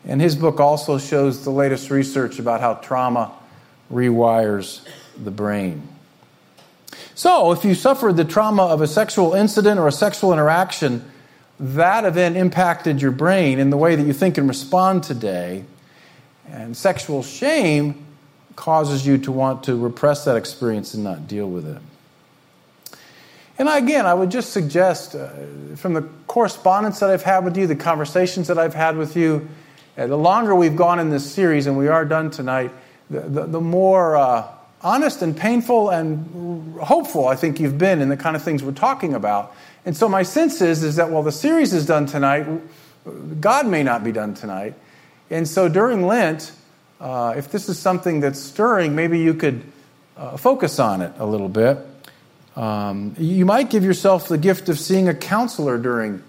And 0.04 0.20
his 0.20 0.34
book 0.34 0.58
also 0.58 0.98
shows 0.98 1.44
the 1.44 1.50
latest 1.50 1.90
research 1.90 2.38
about 2.38 2.60
how 2.60 2.74
trauma 2.74 3.32
rewires 3.92 4.86
the 5.22 5.30
brain. 5.30 5.88
So, 7.14 7.52
if 7.52 7.64
you 7.64 7.74
suffered 7.74 8.16
the 8.16 8.24
trauma 8.24 8.62
of 8.62 8.80
a 8.80 8.86
sexual 8.86 9.34
incident 9.34 9.78
or 9.78 9.86
a 9.86 9.92
sexual 9.92 10.32
interaction, 10.32 11.04
that 11.60 12.04
event 12.04 12.36
impacted 12.36 13.00
your 13.00 13.12
brain 13.12 13.58
in 13.58 13.70
the 13.70 13.76
way 13.76 13.94
that 13.94 14.06
you 14.06 14.12
think 14.12 14.38
and 14.38 14.48
respond 14.48 15.04
today. 15.04 15.64
And 16.48 16.76
sexual 16.76 17.22
shame 17.22 18.06
causes 18.56 19.06
you 19.06 19.18
to 19.18 19.32
want 19.32 19.64
to 19.64 19.76
repress 19.76 20.24
that 20.24 20.36
experience 20.36 20.94
and 20.94 21.04
not 21.04 21.28
deal 21.28 21.48
with 21.48 21.66
it. 21.66 21.80
And 23.58 23.68
again, 23.68 24.06
I 24.06 24.14
would 24.14 24.30
just 24.30 24.52
suggest 24.52 25.14
uh, 25.14 25.28
from 25.76 25.94
the 25.94 26.02
correspondence 26.26 27.00
that 27.00 27.10
I've 27.10 27.22
had 27.22 27.44
with 27.44 27.56
you, 27.56 27.66
the 27.66 27.76
conversations 27.76 28.48
that 28.48 28.58
I've 28.58 28.74
had 28.74 28.96
with 28.96 29.16
you, 29.16 29.48
the 29.96 30.16
longer 30.16 30.54
we've 30.54 30.76
gone 30.76 30.98
in 30.98 31.10
this 31.10 31.30
series, 31.30 31.66
and 31.66 31.76
we 31.76 31.88
are 31.88 32.04
done 32.04 32.30
tonight, 32.30 32.70
the, 33.10 33.20
the, 33.20 33.46
the 33.46 33.60
more 33.60 34.16
uh, 34.16 34.48
honest 34.80 35.22
and 35.22 35.36
painful 35.36 35.90
and 35.90 36.80
hopeful 36.80 37.28
I 37.28 37.36
think 37.36 37.60
you've 37.60 37.78
been 37.78 38.00
in 38.00 38.08
the 38.08 38.16
kind 38.16 38.34
of 38.36 38.42
things 38.42 38.62
we're 38.62 38.72
talking 38.72 39.14
about. 39.14 39.54
And 39.84 39.96
so 39.96 40.08
my 40.08 40.22
sense 40.22 40.60
is, 40.60 40.82
is 40.82 40.96
that 40.96 41.10
while 41.10 41.22
the 41.22 41.32
series 41.32 41.72
is 41.72 41.86
done 41.86 42.06
tonight, 42.06 42.46
God 43.40 43.66
may 43.66 43.82
not 43.82 44.04
be 44.04 44.12
done 44.12 44.34
tonight. 44.34 44.74
And 45.30 45.46
so 45.46 45.68
during 45.68 46.06
Lent, 46.06 46.52
uh, 47.00 47.34
if 47.36 47.50
this 47.50 47.68
is 47.68 47.78
something 47.78 48.20
that's 48.20 48.38
stirring, 48.38 48.94
maybe 48.94 49.18
you 49.18 49.34
could 49.34 49.62
uh, 50.16 50.36
focus 50.36 50.78
on 50.78 51.02
it 51.02 51.12
a 51.18 51.26
little 51.26 51.48
bit. 51.48 51.78
Um, 52.54 53.14
you 53.18 53.44
might 53.44 53.70
give 53.70 53.82
yourself 53.82 54.28
the 54.28 54.38
gift 54.38 54.68
of 54.68 54.78
seeing 54.78 55.08
a 55.08 55.14
counselor 55.14 55.78
during 55.78 56.22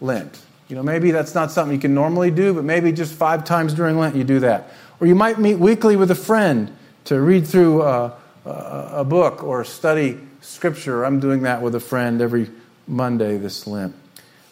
Lent. 0.00 0.40
You 0.68 0.76
know, 0.76 0.82
maybe 0.82 1.10
that's 1.10 1.34
not 1.34 1.50
something 1.50 1.74
you 1.74 1.80
can 1.80 1.94
normally 1.94 2.30
do, 2.30 2.52
but 2.52 2.62
maybe 2.62 2.92
just 2.92 3.14
five 3.14 3.44
times 3.44 3.72
during 3.72 3.98
Lent 3.98 4.14
you 4.14 4.24
do 4.24 4.40
that. 4.40 4.68
Or 5.00 5.06
you 5.06 5.14
might 5.14 5.38
meet 5.38 5.54
weekly 5.54 5.96
with 5.96 6.10
a 6.10 6.14
friend 6.14 6.70
to 7.04 7.20
read 7.20 7.46
through 7.46 7.82
a, 7.82 8.14
a, 8.44 9.04
book 9.04 9.42
or 9.42 9.64
study 9.64 10.18
scripture. 10.42 11.04
I'm 11.04 11.20
doing 11.20 11.42
that 11.42 11.62
with 11.62 11.74
a 11.74 11.80
friend 11.80 12.20
every 12.20 12.50
Monday 12.86 13.38
this 13.38 13.66
Lent. 13.66 13.94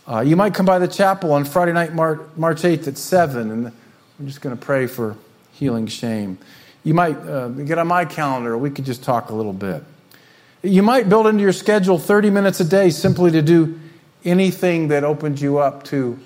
Uh, 0.08 0.20
you 0.20 0.36
might 0.36 0.54
come 0.54 0.64
by 0.64 0.78
the 0.78 0.88
chapel 0.88 1.32
on 1.32 1.44
Friday 1.44 1.74
night, 1.74 1.92
March, 1.92 2.20
March 2.36 2.62
8th 2.62 2.88
at 2.88 2.96
7, 2.96 3.50
and 3.50 3.66
I'm 3.66 4.26
just 4.26 4.40
going 4.40 4.56
to 4.56 4.64
pray 4.64 4.86
for 4.86 5.16
healing 5.52 5.86
shame. 5.86 6.38
You 6.82 6.94
might 6.94 7.18
uh, 7.18 7.48
get 7.48 7.76
on 7.76 7.88
my 7.88 8.06
calendar, 8.06 8.56
we 8.56 8.70
could 8.70 8.86
just 8.86 9.02
talk 9.02 9.28
a 9.28 9.34
little 9.34 9.52
bit. 9.52 9.82
You 10.62 10.82
might 10.82 11.10
build 11.10 11.26
into 11.26 11.42
your 11.42 11.52
schedule 11.52 11.98
30 11.98 12.30
minutes 12.30 12.60
a 12.60 12.64
day 12.64 12.88
simply 12.88 13.32
to 13.32 13.42
do 13.42 13.78
anything 14.26 14.88
that 14.88 15.04
opens 15.04 15.40
you 15.40 15.58
up 15.58 15.84
to 15.84 16.18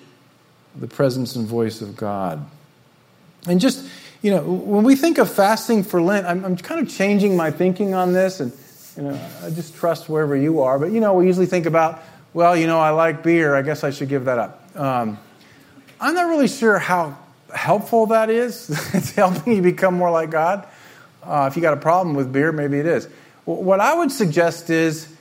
the 0.75 0.89
presence 0.89 1.37
and 1.37 1.47
voice 1.47 1.83
of 1.83 1.97
God. 1.97 2.45
And 3.47 3.61
just, 3.61 3.87
you 4.23 4.31
know, 4.31 4.43
when 4.43 4.85
we 4.85 4.97
think 4.97 5.19
of 5.19 5.33
fasting 5.33 5.85
for 5.85 6.01
Lent, 6.01 6.27
I'm, 6.27 6.45
I'm 6.45 6.57
kind 6.57 6.81
of 6.81 6.93
changing 6.93 7.37
my 7.37 7.51
thinking 7.51 7.95
on 7.95 8.13
this, 8.13 8.41
and, 8.41 8.53
you 8.97 9.03
know, 9.03 9.21
I 9.45 9.51
just 9.51 9.75
trust 9.77 10.09
wherever 10.09 10.35
you 10.35 10.61
are. 10.61 10.79
But, 10.79 10.93
you 10.93 11.01
know, 11.01 11.15
we 11.15 11.27
usually 11.27 11.47
think 11.47 11.67
about, 11.67 12.03
well, 12.33 12.57
you 12.57 12.67
know, 12.67 12.81
I 12.81 12.91
like 12.91 13.23
beer, 13.23 13.55
I 13.55 13.63
guess 13.63 13.85
I 13.85 13.91
should 13.91 14.09
give 14.09 14.25
that 14.25 14.39
up. 14.39 14.77
Um, 14.77 15.19
I'm 16.01 16.15
not 16.15 16.29
really 16.29 16.49
sure 16.49 16.79
how 16.79 17.19
helpful 17.55 18.07
that 18.07 18.31
is. 18.31 18.71
it's 18.95 19.13
helping 19.13 19.55
you 19.55 19.63
become 19.63 19.95
more 19.95 20.11
like 20.11 20.31
God. 20.31 20.67
Uh, 21.23 21.49
if 21.51 21.57
you 21.57 21.63
got 21.63 21.75
a 21.75 21.81
problem 21.81 22.15
with 22.15 22.33
beer, 22.33 22.53
maybe 22.53 22.79
it 22.79 22.87
is. 22.87 23.07
What 23.45 23.81
I 23.81 23.95
would 23.95 24.13
suggest 24.13 24.71
is 24.71 25.13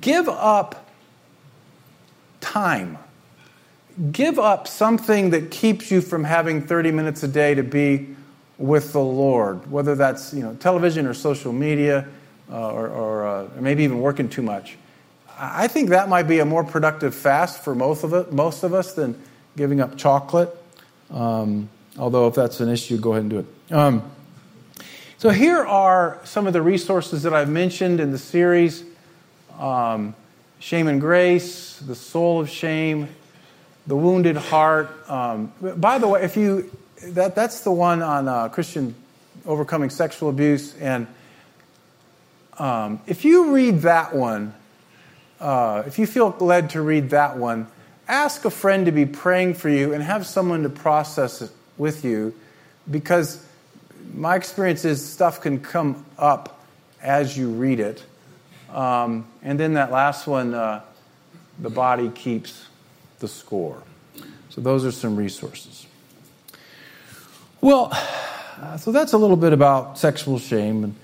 give 0.00 0.28
up 0.28 0.83
time. 2.44 2.98
Give 4.12 4.38
up 4.38 4.68
something 4.68 5.30
that 5.30 5.50
keeps 5.50 5.90
you 5.90 6.00
from 6.00 6.24
having 6.24 6.60
30 6.62 6.92
minutes 6.92 7.22
a 7.22 7.28
day 7.28 7.54
to 7.54 7.62
be 7.62 8.14
with 8.58 8.92
the 8.92 9.00
Lord, 9.00 9.70
whether 9.70 9.94
that's 9.94 10.34
you 10.34 10.42
know 10.42 10.54
television 10.56 11.06
or 11.06 11.14
social 11.14 11.52
media, 11.52 12.06
uh, 12.52 12.72
or, 12.72 12.88
or 12.88 13.26
uh, 13.26 13.48
maybe 13.58 13.82
even 13.82 14.00
working 14.00 14.28
too 14.28 14.42
much. 14.42 14.76
I 15.38 15.66
think 15.66 15.88
that 15.88 16.08
might 16.08 16.24
be 16.24 16.38
a 16.38 16.44
more 16.44 16.62
productive 16.62 17.14
fast 17.14 17.64
for 17.64 17.74
most 17.74 18.04
of 18.04 18.12
it, 18.12 18.32
most 18.32 18.62
of 18.62 18.72
us 18.72 18.92
than 18.92 19.20
giving 19.56 19.80
up 19.80 19.96
chocolate. 19.96 20.54
Um, 21.10 21.68
although, 21.98 22.28
if 22.28 22.34
that's 22.34 22.60
an 22.60 22.68
issue, 22.68 22.98
go 22.98 23.12
ahead 23.12 23.22
and 23.22 23.30
do 23.30 23.38
it. 23.40 23.72
Um, 23.72 24.10
so, 25.18 25.30
here 25.30 25.64
are 25.64 26.20
some 26.24 26.46
of 26.46 26.52
the 26.52 26.62
resources 26.62 27.22
that 27.22 27.32
I've 27.32 27.48
mentioned 27.48 27.98
in 27.98 28.12
the 28.12 28.18
series 28.18 28.84
um, 29.58 30.14
Shame 30.64 30.88
and 30.88 30.98
Grace, 30.98 31.76
The 31.76 31.94
Soul 31.94 32.40
of 32.40 32.48
Shame, 32.48 33.08
The 33.86 33.94
Wounded 33.94 34.38
Heart. 34.38 35.10
Um, 35.10 35.52
by 35.60 35.98
the 35.98 36.08
way, 36.08 36.22
if 36.22 36.38
you 36.38 36.70
that, 37.08 37.34
that's 37.34 37.60
the 37.60 37.70
one 37.70 38.00
on 38.00 38.28
uh, 38.28 38.48
Christian 38.48 38.94
overcoming 39.44 39.90
sexual 39.90 40.30
abuse. 40.30 40.74
And 40.78 41.06
um, 42.58 43.02
if 43.06 43.26
you 43.26 43.52
read 43.52 43.82
that 43.82 44.14
one, 44.14 44.54
uh, 45.38 45.82
if 45.86 45.98
you 45.98 46.06
feel 46.06 46.34
led 46.40 46.70
to 46.70 46.80
read 46.80 47.10
that 47.10 47.36
one, 47.36 47.66
ask 48.08 48.46
a 48.46 48.50
friend 48.50 48.86
to 48.86 48.92
be 48.92 49.04
praying 49.04 49.52
for 49.52 49.68
you 49.68 49.92
and 49.92 50.02
have 50.02 50.26
someone 50.26 50.62
to 50.62 50.70
process 50.70 51.42
it 51.42 51.50
with 51.76 52.06
you 52.06 52.34
because 52.90 53.46
my 54.14 54.34
experience 54.34 54.86
is 54.86 55.06
stuff 55.06 55.42
can 55.42 55.60
come 55.60 56.06
up 56.16 56.64
as 57.02 57.36
you 57.36 57.50
read 57.50 57.80
it. 57.80 58.02
Um, 58.74 59.26
and 59.42 59.58
then 59.58 59.74
that 59.74 59.92
last 59.92 60.26
one, 60.26 60.52
uh, 60.52 60.82
the 61.60 61.70
body 61.70 62.10
keeps 62.10 62.66
the 63.20 63.28
score. 63.28 63.80
So 64.50 64.60
those 64.60 64.84
are 64.84 64.92
some 64.92 65.16
resources. 65.16 65.86
Well, 67.60 67.92
so 68.78 68.92
that's 68.92 69.12
a 69.12 69.18
little 69.18 69.36
bit 69.36 69.52
about 69.52 69.98
sexual 69.98 70.38
shame. 70.38 70.84
And 70.84 70.94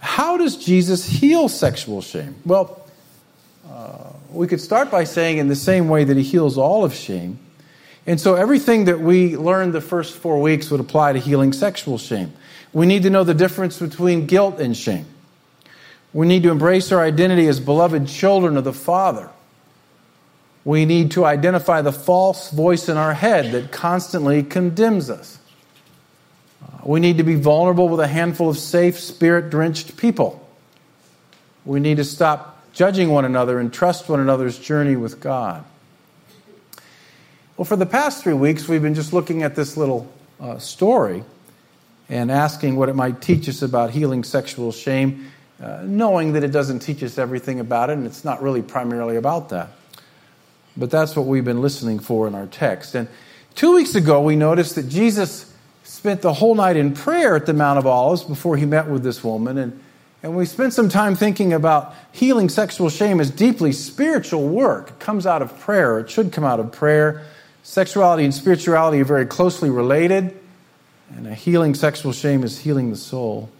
how 0.00 0.36
does 0.36 0.56
Jesus 0.56 1.06
heal 1.06 1.48
sexual 1.48 2.02
shame? 2.02 2.34
Well, 2.44 2.84
uh, 3.70 4.10
we 4.32 4.46
could 4.46 4.60
start 4.60 4.90
by 4.90 5.04
saying, 5.04 5.38
in 5.38 5.48
the 5.48 5.56
same 5.56 5.88
way 5.88 6.04
that 6.04 6.16
he 6.16 6.22
heals 6.22 6.58
all 6.58 6.84
of 6.84 6.92
shame. 6.92 7.38
And 8.06 8.20
so 8.20 8.34
everything 8.34 8.86
that 8.86 9.00
we 9.00 9.36
learned 9.36 9.72
the 9.72 9.80
first 9.80 10.16
four 10.16 10.40
weeks 10.40 10.70
would 10.70 10.80
apply 10.80 11.12
to 11.12 11.18
healing 11.20 11.52
sexual 11.52 11.96
shame. 11.96 12.32
We 12.72 12.86
need 12.86 13.04
to 13.04 13.10
know 13.10 13.24
the 13.24 13.34
difference 13.34 13.78
between 13.78 14.26
guilt 14.26 14.58
and 14.58 14.76
shame. 14.76 15.06
We 16.12 16.26
need 16.26 16.42
to 16.42 16.50
embrace 16.50 16.90
our 16.92 17.00
identity 17.00 17.46
as 17.46 17.60
beloved 17.60 18.08
children 18.08 18.56
of 18.56 18.64
the 18.64 18.72
Father. 18.72 19.30
We 20.64 20.84
need 20.84 21.12
to 21.12 21.24
identify 21.24 21.82
the 21.82 21.92
false 21.92 22.50
voice 22.50 22.88
in 22.88 22.96
our 22.96 23.14
head 23.14 23.52
that 23.52 23.72
constantly 23.72 24.42
condemns 24.42 25.08
us. 25.08 25.38
We 26.84 27.00
need 27.00 27.18
to 27.18 27.22
be 27.22 27.34
vulnerable 27.34 27.88
with 27.88 28.00
a 28.00 28.06
handful 28.06 28.50
of 28.50 28.58
safe, 28.58 28.98
spirit 28.98 29.50
drenched 29.50 29.96
people. 29.96 30.46
We 31.64 31.80
need 31.80 31.98
to 31.98 32.04
stop 32.04 32.58
judging 32.72 33.10
one 33.10 33.24
another 33.24 33.58
and 33.58 33.72
trust 33.72 34.08
one 34.08 34.20
another's 34.20 34.58
journey 34.58 34.96
with 34.96 35.20
God. 35.20 35.64
Well, 37.56 37.64
for 37.64 37.76
the 37.76 37.86
past 37.86 38.22
three 38.22 38.32
weeks, 38.32 38.68
we've 38.68 38.82
been 38.82 38.94
just 38.94 39.12
looking 39.12 39.42
at 39.42 39.54
this 39.54 39.76
little 39.76 40.10
uh, 40.40 40.58
story 40.58 41.24
and 42.08 42.30
asking 42.30 42.76
what 42.76 42.88
it 42.88 42.96
might 42.96 43.20
teach 43.20 43.48
us 43.48 43.62
about 43.62 43.90
healing 43.90 44.24
sexual 44.24 44.72
shame, 44.72 45.30
uh, 45.62 45.82
knowing 45.84 46.32
that 46.32 46.44
it 46.44 46.52
doesn't 46.52 46.80
teach 46.80 47.02
us 47.02 47.18
everything 47.18 47.60
about 47.60 47.90
it, 47.90 47.94
and 47.94 48.06
it's 48.06 48.24
not 48.24 48.42
really 48.42 48.62
primarily 48.62 49.16
about 49.16 49.50
that. 49.50 49.68
But 50.76 50.90
that's 50.90 51.14
what 51.14 51.26
we've 51.26 51.44
been 51.44 51.60
listening 51.60 51.98
for 51.98 52.26
in 52.26 52.34
our 52.34 52.46
text. 52.46 52.94
And 52.94 53.08
two 53.54 53.74
weeks 53.74 53.94
ago, 53.94 54.22
we 54.22 54.36
noticed 54.36 54.76
that 54.76 54.88
Jesus 54.88 55.52
spent 55.84 56.22
the 56.22 56.32
whole 56.32 56.54
night 56.54 56.76
in 56.76 56.94
prayer 56.94 57.36
at 57.36 57.46
the 57.46 57.52
Mount 57.52 57.78
of 57.78 57.86
Olives 57.86 58.22
before 58.22 58.56
he 58.56 58.64
met 58.64 58.88
with 58.88 59.02
this 59.02 59.22
woman. 59.22 59.58
And, 59.58 59.82
and 60.22 60.36
we 60.36 60.46
spent 60.46 60.72
some 60.72 60.88
time 60.88 61.14
thinking 61.14 61.52
about 61.52 61.94
healing 62.12 62.48
sexual 62.48 62.88
shame 62.88 63.20
as 63.20 63.30
deeply 63.30 63.72
spiritual 63.72 64.48
work. 64.48 64.90
It 64.90 64.98
comes 65.00 65.26
out 65.26 65.42
of 65.42 65.58
prayer, 65.60 65.98
it 65.98 66.08
should 66.08 66.32
come 66.32 66.44
out 66.44 66.60
of 66.60 66.72
prayer. 66.72 67.26
Sexuality 67.62 68.24
and 68.24 68.32
spirituality 68.32 69.00
are 69.02 69.04
very 69.04 69.26
closely 69.26 69.68
related, 69.68 70.38
and 71.14 71.26
a 71.26 71.34
healing 71.34 71.74
sexual 71.74 72.12
shame 72.12 72.42
is 72.42 72.58
healing 72.58 72.90
the 72.90 72.96
soul. 72.96 73.50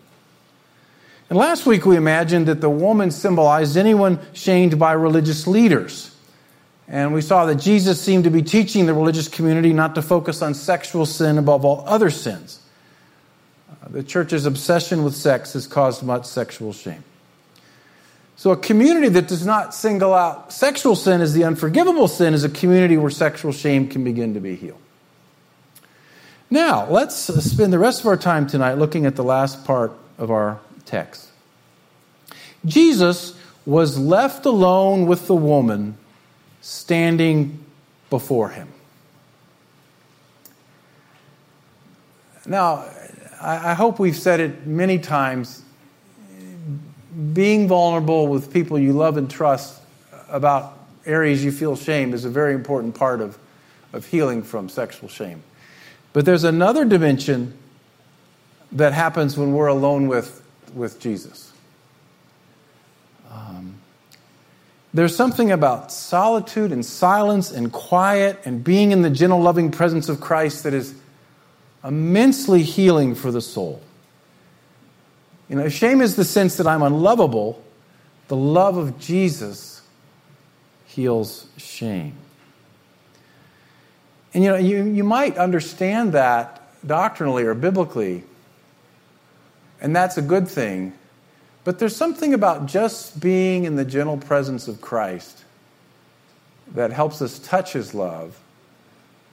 And 1.31 1.39
last 1.39 1.65
week 1.65 1.87
we 1.87 1.97
imagined 1.97 2.49
that 2.49 2.61
the 2.61 2.69
woman 2.69 3.13
symbolized 3.13 3.77
anyone 3.77 4.19
shamed 4.33 4.79
by 4.79 4.93
religious 4.93 5.47
leaders. 5.47 6.15
And 6.89 7.15
we 7.15 7.23
saw 7.23 7.47
that 7.47 7.55
Jesus 7.55 8.01
seemed 8.01 8.25
to 8.25 8.31
be 8.31 8.43
teaching 8.43 8.87
the 8.87 8.95
religious 8.95 9.29
community 9.29 9.73
not 9.73 9.95
to 9.95 10.03
focus 10.03 10.43
on 10.43 10.55
sexual 10.55 11.07
sin 11.07 11.39
above 11.39 11.65
all 11.65 11.85
other 11.87 12.11
sins. 12.11 12.61
Uh, 13.71 13.89
the 13.91 14.03
church's 14.03 14.45
obsession 14.45 15.05
with 15.05 15.15
sex 15.15 15.53
has 15.53 15.69
caused 15.69 16.03
much 16.03 16.25
sexual 16.25 16.73
shame. 16.73 17.05
So, 18.35 18.51
a 18.51 18.57
community 18.57 19.09
that 19.11 19.29
does 19.29 19.47
not 19.47 19.73
single 19.73 20.15
out 20.15 20.53
sexual 20.53 20.97
sin 20.97 21.21
as 21.21 21.33
the 21.33 21.45
unforgivable 21.45 22.09
sin 22.09 22.35
is 22.35 22.43
a 22.43 22.49
community 22.49 22.97
where 22.97 23.11
sexual 23.11 23.53
shame 23.53 23.87
can 23.87 24.03
begin 24.03 24.35
to 24.35 24.41
be 24.41 24.57
healed. 24.57 24.81
Now, 26.49 26.91
let's 26.91 27.15
spend 27.17 27.73
the 27.73 27.79
rest 27.79 28.01
of 28.01 28.07
our 28.07 28.17
time 28.17 28.49
tonight 28.49 28.75
looking 28.75 29.07
at 29.07 29.15
the 29.15 29.23
last 29.23 29.65
part 29.65 29.93
of 30.19 30.33
our 30.33 30.59
text. 30.91 31.29
Jesus 32.65 33.39
was 33.65 33.99
left 33.99 34.45
alone 34.45 35.07
with 35.07 35.27
the 35.27 35.35
woman 35.35 35.97
standing 36.61 37.65
before 38.11 38.51
him. 38.51 38.69
Now, 42.47 42.85
I 43.41 43.75
hope 43.75 43.99
we've 43.99 44.17
said 44.17 44.41
it 44.41 44.67
many 44.67 44.99
times. 44.99 45.63
Being 47.33 47.69
vulnerable 47.69 48.29
with 48.29 48.53
people 48.53 48.79
you 48.79 48.93
love 48.93 49.17
and 49.17 49.31
trust 49.31 49.81
about 50.29 50.79
areas 51.07 51.45
you 51.45 51.53
feel 51.53 51.77
shame 51.77 52.13
is 52.13 52.25
a 52.25 52.31
very 52.31 52.55
important 52.55 52.95
part 52.95 53.21
of, 53.21 53.39
of 53.93 54.05
healing 54.07 54.43
from 54.43 54.69
sexual 54.69 55.09
shame. 55.09 55.43
But 56.13 56.25
there's 56.25 56.45
another 56.45 56.85
dimension 56.85 57.57
that 58.73 58.93
happens 58.93 59.37
when 59.37 59.53
we're 59.53 59.69
alone 59.69 60.09
with, 60.09 60.43
with 60.75 61.01
Jesus. 61.01 61.53
Um, 63.31 63.77
there's 64.93 65.15
something 65.15 65.53
about 65.53 65.93
solitude 65.93 66.73
and 66.73 66.85
silence 66.85 67.53
and 67.53 67.73
quiet 67.73 68.41
and 68.45 68.63
being 68.65 68.91
in 68.91 69.03
the 69.03 69.11
gentle, 69.11 69.41
loving 69.41 69.71
presence 69.71 70.09
of 70.09 70.21
Christ 70.21 70.65
that 70.65 70.75
is 70.75 70.95
immensely 71.85 72.63
healing 72.63 73.15
for 73.15 73.31
the 73.31 73.41
soul. 73.41 73.81
You 75.49 75.57
know, 75.57 75.69
shame 75.69 76.01
is 76.01 76.17
the 76.17 76.25
sense 76.25 76.57
that 76.57 76.67
I'm 76.67 76.83
unlovable. 76.83 77.63
The 78.29 78.37
love 78.37 78.77
of 78.77 78.99
Jesus 78.99 79.83
heals 80.87 81.47
shame. 81.57 82.15
And 84.35 84.45
you 84.45 84.51
know, 84.51 84.57
you, 84.57 84.85
you 84.85 85.05
might 85.05 85.37
understand 85.37 86.13
that 86.13 86.63
doctrinally 86.87 87.45
or 87.45 87.55
biblically, 87.55 88.25
and 89.81 89.95
that's 89.95 90.17
a 90.17 90.23
good 90.23 90.49
thing. 90.49 90.93
But 91.65 91.79
there's 91.79 91.97
something 91.97 92.35
about 92.35 92.67
just 92.67 93.21
being 93.21 93.65
in 93.65 93.77
the 93.77 93.85
gentle 93.85 94.17
presence 94.17 94.69
of 94.69 94.81
Christ 94.81 95.45
that 96.75 96.93
helps 96.93 97.21
us 97.21 97.39
touch 97.39 97.73
his 97.73 97.95
love, 97.95 98.39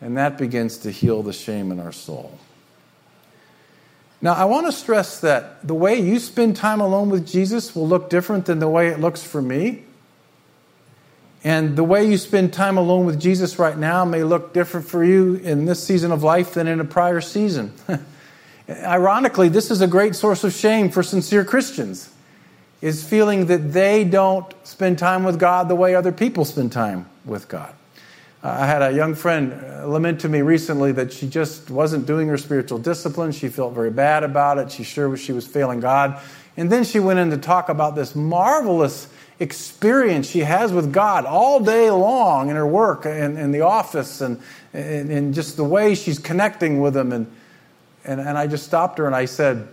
and 0.01 0.17
that 0.17 0.37
begins 0.37 0.77
to 0.79 0.91
heal 0.91 1.23
the 1.23 1.33
shame 1.33 1.71
in 1.71 1.79
our 1.79 1.91
soul. 1.91 2.37
Now, 4.21 4.33
I 4.33 4.45
want 4.45 4.65
to 4.65 4.71
stress 4.71 5.21
that 5.21 5.65
the 5.65 5.75
way 5.75 5.99
you 5.99 6.19
spend 6.19 6.55
time 6.55 6.81
alone 6.81 7.09
with 7.09 7.27
Jesus 7.27 7.75
will 7.75 7.87
look 7.87 8.09
different 8.09 8.45
than 8.45 8.59
the 8.59 8.67
way 8.67 8.87
it 8.87 8.99
looks 8.99 9.23
for 9.23 9.41
me. 9.41 9.83
And 11.43 11.75
the 11.77 11.83
way 11.83 12.09
you 12.09 12.17
spend 12.17 12.51
time 12.51 12.77
alone 12.77 13.05
with 13.05 13.21
Jesus 13.21 13.59
right 13.59 13.77
now 13.77 14.05
may 14.05 14.23
look 14.23 14.53
different 14.53 14.87
for 14.87 15.03
you 15.03 15.35
in 15.35 15.65
this 15.65 15.83
season 15.83 16.11
of 16.11 16.23
life 16.23 16.55
than 16.55 16.67
in 16.67 16.79
a 16.79 16.85
prior 16.85 17.21
season. 17.21 17.73
Ironically, 18.69 19.47
this 19.47 19.71
is 19.71 19.80
a 19.80 19.88
great 19.88 20.13
source 20.15 20.43
of 20.43 20.53
shame 20.53 20.89
for 20.89 21.01
sincere 21.01 21.45
Christians 21.45 22.10
is 22.82 23.03
feeling 23.03 23.45
that 23.47 23.71
they 23.71 24.03
don't 24.03 24.53
spend 24.67 24.99
time 24.99 25.23
with 25.23 25.39
God 25.39 25.69
the 25.69 25.75
way 25.75 25.95
other 25.95 26.12
people 26.12 26.43
spend 26.45 26.71
time 26.71 27.08
with 27.25 27.47
God. 27.47 27.73
Uh, 28.43 28.49
I 28.60 28.67
had 28.67 28.82
a 28.82 28.91
young 28.91 29.15
friend 29.15 29.53
uh, 29.53 29.88
lament 29.88 30.21
to 30.21 30.30
me 30.30 30.41
recently 30.41 30.91
that 30.91 31.12
she 31.12 31.27
just 31.27 31.71
wasn't 31.71 32.06
doing 32.06 32.27
her 32.27 32.38
spiritual 32.38 32.77
discipline. 32.77 33.32
She 33.32 33.47
felt 33.47 33.73
very 33.73 33.89
bad 33.89 34.23
about 34.23 34.58
it. 34.58 34.71
She 34.71 34.84
sure 34.84 35.15
she 35.17 35.32
was 35.32 35.47
failing 35.47 35.80
God. 35.80 36.21
And 36.56 36.69
then 36.69 36.84
she 36.84 36.99
went 36.99 37.19
in 37.19 37.32
to 37.32 37.38
talk 37.38 37.69
about 37.69 37.95
this 37.95 38.15
marvelous 38.15 39.08
experience 39.39 40.30
she 40.30 40.39
has 40.39 40.73
with 40.73 40.91
God 40.91 41.25
all 41.25 41.60
day 41.60 41.89
long 41.89 42.49
in 42.49 42.56
her 42.56 42.67
work 42.67 43.06
and 43.06 43.39
in 43.39 43.51
the 43.51 43.62
office 43.62 44.21
and, 44.21 44.41
and, 44.73 45.10
and 45.10 45.34
just 45.34 45.56
the 45.56 45.63
way 45.63 45.95
she's 45.95 46.19
connecting 46.19 46.82
with 46.82 46.95
Him. 46.97 47.12
And, 47.13 47.32
and, 48.08 48.20
and 48.20 48.38
I 48.38 48.48
just 48.48 48.65
stopped 48.65 48.98
her 48.98 49.06
and 49.06 49.15
I 49.15 49.26
said, 49.26 49.67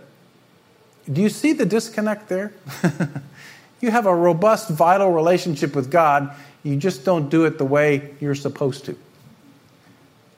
Do 1.11 1.21
you 1.21 1.29
see 1.29 1.53
the 1.53 1.65
disconnect 1.65 2.29
there? 2.29 2.53
you 3.81 3.91
have 3.91 4.05
a 4.05 4.13
robust, 4.13 4.69
vital 4.69 5.11
relationship 5.11 5.75
with 5.75 5.89
God, 5.89 6.35
you 6.63 6.75
just 6.75 7.05
don't 7.05 7.29
do 7.29 7.45
it 7.45 7.57
the 7.57 7.65
way 7.65 8.13
you're 8.19 8.35
supposed 8.35 8.85
to. 8.85 8.97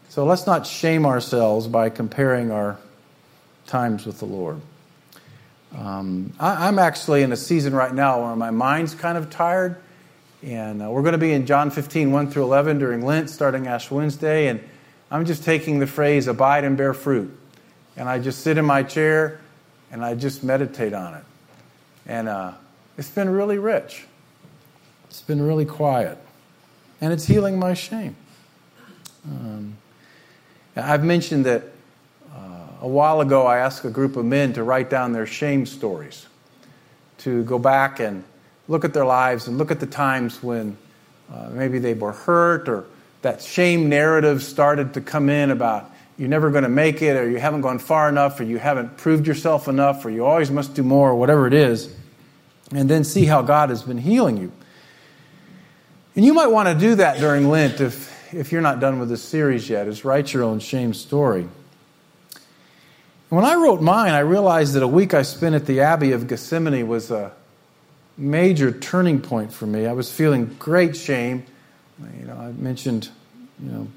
So 0.10 0.26
let's 0.26 0.46
not 0.46 0.66
shame 0.66 1.06
ourselves 1.06 1.68
by 1.68 1.90
comparing 1.90 2.52
our 2.52 2.78
times 3.66 4.06
with 4.06 4.20
the 4.20 4.26
Lord. 4.26 4.62
Um, 5.76 6.34
I, 6.40 6.68
am 6.68 6.80
actually 6.80 7.24
in 7.24 7.32
a 7.32 7.38
season 7.38 7.74
right 7.74 7.94
now 7.94 8.24
where 8.24 8.36
my 8.36 8.52
mind's 8.52 8.96
kind 8.96 9.18
of 9.18 9.30
tired. 9.30 9.78
And 10.44 10.82
uh, 10.82 10.90
we're 10.90 11.02
going 11.02 11.14
to 11.14 11.18
be 11.18 11.34
in 11.34 11.46
John 11.46 11.72
15, 11.72 12.12
1 12.12 12.32
through 12.32 12.44
11 12.44 12.80
during 12.80 13.06
Lent, 13.06 13.30
starting 13.30 13.68
Ash 13.68 13.92
Wednesday. 13.92 14.48
And 14.48 14.64
I'm 15.12 15.26
just 15.26 15.44
taking 15.44 15.80
the 15.80 15.88
phrase 15.88 16.28
abide 16.28 16.64
and 16.64 16.78
bear 16.78 16.94
fruit. 16.94 17.38
And 17.98 18.08
I 18.08 18.20
just 18.20 18.42
sit 18.42 18.58
in 18.58 18.66
my 18.66 18.84
chair 18.84 19.40
and 19.92 20.06
I 20.06 20.16
just 20.16 20.44
meditate 20.44 20.94
on 20.94 21.16
it. 21.16 21.24
And 22.06 22.30
uh, 22.30 22.54
it's 22.98 23.10
been 23.10 23.30
really 23.30 23.58
rich. 23.58 24.06
It's 25.10 25.22
been 25.22 25.42
really 25.42 25.66
quiet. 25.66 26.18
And 27.02 27.12
it's 27.12 27.26
healing 27.26 27.60
my 27.60 27.74
shame. 27.74 28.16
Um, 29.26 29.76
I've 30.76 31.04
mentioned 31.04 31.46
that 31.46 31.64
a 32.82 32.88
while 32.88 33.22
ago, 33.22 33.46
I 33.46 33.58
asked 33.58 33.84
a 33.86 33.90
group 33.90 34.16
of 34.16 34.26
men 34.26 34.54
to 34.54 34.64
write 34.64 34.90
down 34.90 35.12
their 35.12 35.26
shame 35.26 35.66
stories, 35.66 36.28
to 37.20 37.44
go 37.44 37.58
back 37.58 38.00
and 38.00 38.24
look 38.68 38.86
at 38.86 38.94
their 38.94 39.06
lives 39.06 39.48
and 39.48 39.58
look 39.58 39.72
at 39.72 39.80
the 39.80 39.88
times 39.88 40.44
when 40.44 40.78
uh, 41.34 41.50
maybe 41.52 41.80
they 41.80 41.94
were 41.94 42.12
hurt 42.12 42.70
or 42.70 42.86
that 43.24 43.42
shame 43.42 43.90
narrative 43.90 44.44
started 44.44 44.94
to 44.94 45.02
come 45.02 45.30
in 45.30 45.50
about 45.52 45.92
you're 46.18 46.30
never 46.30 46.50
going 46.50 46.64
to 46.64 46.70
make 46.70 47.02
it 47.02 47.16
or 47.16 47.30
you 47.30 47.38
haven't 47.38 47.62
gone 47.62 47.80
far 47.80 48.10
enough 48.10 48.40
or 48.40 48.44
you 48.44 48.58
haven't 48.58 48.98
proved 48.98 49.28
yourself 49.28 49.68
enough 49.68 50.04
or 50.04 50.10
you 50.10 50.26
always 50.26 50.50
must 50.50 50.74
do 50.74 50.84
more 50.84 51.12
or 51.12 51.16
whatever 51.16 51.46
it 51.48 51.54
is, 51.54 51.94
and 52.72 52.90
then 52.90 53.04
see 53.04 53.26
how 53.26 53.42
God 53.42 53.70
has 53.70 53.84
been 53.84 54.00
healing 54.00 54.38
you. 54.38 54.52
And 56.16 56.26
you 56.26 56.34
might 56.34 56.48
want 56.48 56.68
to 56.68 56.76
do 56.76 56.96
that 56.96 57.20
during 57.20 57.48
Lent 57.50 57.80
if, 57.80 58.34
if 58.34 58.52
you're 58.52 58.62
not 58.62 58.80
done 58.80 59.00
with 59.00 59.10
this 59.10 59.22
series 59.22 59.70
yet, 59.70 59.88
is 59.88 60.04
write 60.04 60.34
your 60.34 60.44
own 60.44 60.60
shame 60.60 60.94
story. 60.94 61.48
When 63.30 63.46
I 63.46 63.56
wrote 63.56 63.82
mine, 63.82 64.14
I 64.14 64.20
realized 64.20 64.74
that 64.74 64.84
a 64.84 64.88
week 64.88 65.14
I 65.14 65.22
spent 65.22 65.54
at 65.54 65.66
the 65.68 65.82
Abbey 65.82 66.14
of 66.14 66.24
Gethsemani 66.24 66.88
was 66.88 67.12
a 67.12 67.34
major 68.18 68.72
turning 68.72 69.22
point 69.22 69.54
for 69.54 69.68
me. 69.68 69.86
I 69.86 69.94
was 69.94 70.12
feeling 70.12 70.56
great 70.58 70.96
shame. 70.96 71.46
You 72.20 72.26
know, 72.26 72.36
I 72.36 72.52
mentioned, 72.54 73.10
you 73.62 73.72
know, 73.72 73.88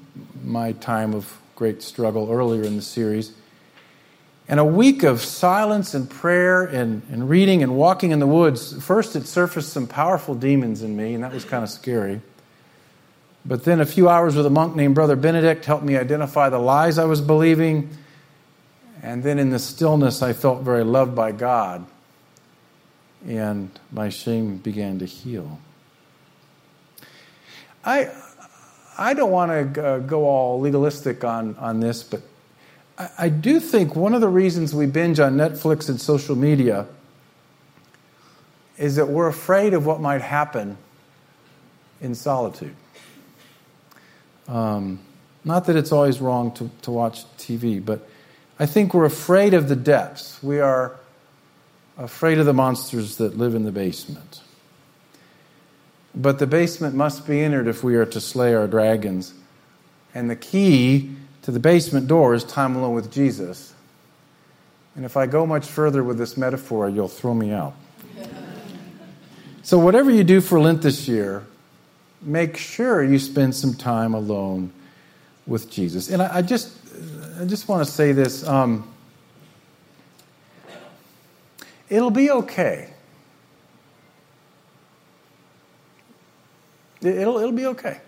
my 0.43 0.73
time 0.73 1.15
of 1.15 1.40
great 1.61 1.83
struggle 1.83 2.31
earlier 2.31 2.63
in 2.63 2.75
the 2.75 2.81
series. 2.81 3.33
And 4.47 4.59
a 4.59 4.65
week 4.65 5.03
of 5.03 5.21
silence 5.21 5.93
and 5.93 6.09
prayer 6.09 6.63
and, 6.63 7.03
and 7.11 7.29
reading 7.29 7.61
and 7.61 7.75
walking 7.75 8.09
in 8.09 8.17
the 8.17 8.25
woods, 8.25 8.83
first 8.83 9.15
it 9.15 9.27
surfaced 9.27 9.71
some 9.71 9.85
powerful 9.85 10.33
demons 10.33 10.81
in 10.81 10.97
me, 10.97 11.13
and 11.13 11.23
that 11.23 11.31
was 11.31 11.45
kind 11.45 11.63
of 11.63 11.69
scary. 11.69 12.19
But 13.45 13.63
then 13.63 13.79
a 13.79 13.85
few 13.85 14.09
hours 14.09 14.35
with 14.35 14.47
a 14.47 14.49
monk 14.49 14.75
named 14.75 14.95
Brother 14.95 15.15
Benedict 15.15 15.63
helped 15.65 15.83
me 15.83 15.97
identify 15.97 16.49
the 16.49 16.57
lies 16.57 16.97
I 16.97 17.05
was 17.05 17.21
believing 17.21 17.95
and 19.03 19.21
then 19.21 19.37
in 19.37 19.51
the 19.51 19.59
stillness, 19.59 20.23
I 20.23 20.33
felt 20.33 20.63
very 20.63 20.83
loved 20.83 21.15
by 21.15 21.31
God, 21.31 21.85
and 23.27 23.69
my 23.91 24.09
shame 24.09 24.57
began 24.57 24.97
to 24.97 25.05
heal. 25.05 25.59
I, 27.83 28.09
I 29.01 29.15
don't 29.15 29.31
want 29.31 29.73
to 29.73 30.03
go 30.05 30.25
all 30.25 30.59
legalistic 30.59 31.23
on, 31.23 31.55
on 31.55 31.79
this, 31.79 32.03
but 32.03 32.21
I, 32.99 33.09
I 33.17 33.29
do 33.29 33.59
think 33.59 33.95
one 33.95 34.13
of 34.13 34.21
the 34.21 34.27
reasons 34.27 34.75
we 34.75 34.85
binge 34.85 35.19
on 35.19 35.37
Netflix 35.37 35.89
and 35.89 35.99
social 35.99 36.35
media 36.35 36.85
is 38.77 38.97
that 38.97 39.07
we're 39.07 39.27
afraid 39.27 39.73
of 39.73 39.87
what 39.87 40.01
might 40.01 40.21
happen 40.21 40.77
in 41.99 42.13
solitude. 42.13 42.75
Um, 44.47 44.99
not 45.43 45.65
that 45.65 45.75
it's 45.75 45.91
always 45.91 46.21
wrong 46.21 46.51
to, 46.53 46.69
to 46.83 46.91
watch 46.91 47.25
TV, 47.37 47.83
but 47.83 48.07
I 48.59 48.67
think 48.67 48.93
we're 48.93 49.05
afraid 49.05 49.55
of 49.55 49.67
the 49.67 49.75
depths. 49.75 50.41
We 50.43 50.59
are 50.59 50.95
afraid 51.97 52.37
of 52.37 52.45
the 52.45 52.53
monsters 52.53 53.15
that 53.15 53.35
live 53.35 53.55
in 53.55 53.63
the 53.63 53.71
basement. 53.71 54.41
But 56.13 56.39
the 56.39 56.47
basement 56.47 56.93
must 56.95 57.25
be 57.25 57.39
entered 57.39 57.67
if 57.67 57.83
we 57.83 57.95
are 57.95 58.05
to 58.05 58.19
slay 58.19 58.53
our 58.53 58.67
dragons. 58.67 59.33
And 60.13 60.29
the 60.29 60.35
key 60.35 61.11
to 61.43 61.51
the 61.51 61.59
basement 61.59 62.07
door 62.07 62.33
is 62.33 62.43
time 62.43 62.75
alone 62.75 62.93
with 62.93 63.11
Jesus. 63.11 63.73
And 64.95 65.05
if 65.05 65.15
I 65.15 65.25
go 65.25 65.45
much 65.45 65.65
further 65.65 66.03
with 66.03 66.17
this 66.17 66.35
metaphor, 66.35 66.89
you'll 66.89 67.07
throw 67.07 67.33
me 67.33 67.51
out. 67.51 67.73
so, 69.63 69.79
whatever 69.79 70.11
you 70.11 70.25
do 70.25 70.41
for 70.41 70.59
Lent 70.59 70.81
this 70.81 71.07
year, 71.07 71.45
make 72.21 72.57
sure 72.57 73.03
you 73.03 73.17
spend 73.17 73.55
some 73.55 73.73
time 73.73 74.13
alone 74.13 74.71
with 75.47 75.71
Jesus. 75.71 76.09
And 76.09 76.21
I, 76.21 76.37
I 76.37 76.41
just 76.41 76.77
I 77.39 77.45
just 77.45 77.67
want 77.67 77.85
to 77.85 77.91
say 77.91 78.11
this. 78.11 78.47
Um, 78.47 78.87
it'll 81.89 82.11
be 82.11 82.29
okay. 82.29 82.90
It'll, 87.01 87.37
it'll 87.37 87.51
be 87.51 87.67
okay. 87.67 87.99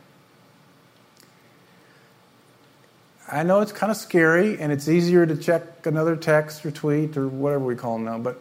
I 3.31 3.43
know 3.43 3.61
it's 3.61 3.71
kind 3.71 3.91
of 3.91 3.97
scary 3.97 4.59
and 4.59 4.71
it's 4.71 4.87
easier 4.87 5.25
to 5.25 5.35
check 5.35 5.85
another 5.85 6.15
text 6.15 6.65
or 6.65 6.71
tweet 6.71 7.17
or 7.17 7.27
whatever 7.27 7.65
we 7.65 7.75
call 7.75 7.93
them 7.93 8.05
now, 8.05 8.19
but 8.19 8.39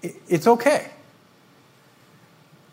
it, 0.00 0.14
it's 0.28 0.46
okay. 0.46 0.90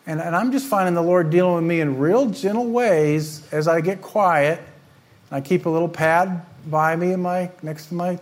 And, 0.05 0.21
and 0.21 0.35
I'm 0.35 0.51
just 0.51 0.67
finding 0.67 0.95
the 0.95 1.01
Lord 1.01 1.29
dealing 1.29 1.55
with 1.55 1.63
me 1.63 1.81
in 1.81 1.97
real 1.97 2.27
gentle 2.27 2.67
ways 2.67 3.47
as 3.51 3.67
I 3.67 3.81
get 3.81 4.01
quiet. 4.01 4.61
I 5.31 5.41
keep 5.41 5.65
a 5.65 5.69
little 5.69 5.89
pad 5.89 6.45
by 6.67 6.95
me 6.95 7.13
in 7.13 7.21
my, 7.21 7.51
next 7.61 7.87
to 7.87 7.93
my 7.93 8.19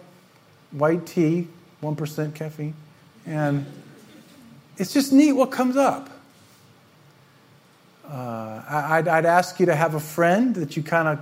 white 0.71 1.05
tea, 1.05 1.47
1% 1.81 2.35
caffeine. 2.35 2.73
And 3.25 3.65
it's 4.77 4.93
just 4.93 5.11
neat 5.13 5.33
what 5.33 5.51
comes 5.51 5.77
up. 5.77 6.09
Uh, 8.09 8.63
I'd, 8.67 9.07
I'd 9.07 9.25
ask 9.25 9.59
you 9.59 9.67
to 9.67 9.75
have 9.75 9.93
a 9.93 9.99
friend 9.99 10.55
that 10.55 10.75
you 10.75 10.83
kind 10.83 11.07
of 11.07 11.19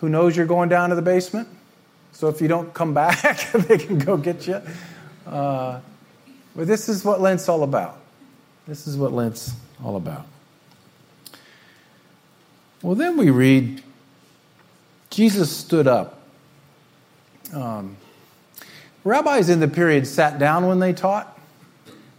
who 0.00 0.08
knows 0.08 0.36
you're 0.36 0.46
going 0.46 0.68
down 0.68 0.90
to 0.90 0.94
the 0.94 1.02
basement. 1.02 1.48
So 2.12 2.28
if 2.28 2.40
you 2.40 2.48
don't 2.48 2.72
come 2.72 2.94
back, 3.02 3.50
they 3.52 3.78
can 3.78 3.98
go 3.98 4.16
get 4.16 4.46
you. 4.46 4.60
Uh, 5.26 5.80
but 6.54 6.66
this 6.66 6.88
is 6.88 7.04
what 7.04 7.20
Lent's 7.20 7.48
all 7.48 7.62
about. 7.62 7.98
This 8.66 8.86
is 8.86 8.96
what 8.96 9.12
Lent's 9.12 9.52
all 9.84 9.96
about. 9.96 10.26
Well, 12.82 12.94
then 12.94 13.16
we 13.16 13.30
read 13.30 13.82
Jesus 15.10 15.54
stood 15.54 15.86
up. 15.86 16.20
Um, 17.54 17.96
rabbis 19.04 19.48
in 19.48 19.60
the 19.60 19.68
period 19.68 20.06
sat 20.06 20.38
down 20.38 20.66
when 20.66 20.78
they 20.78 20.92
taught. 20.92 21.38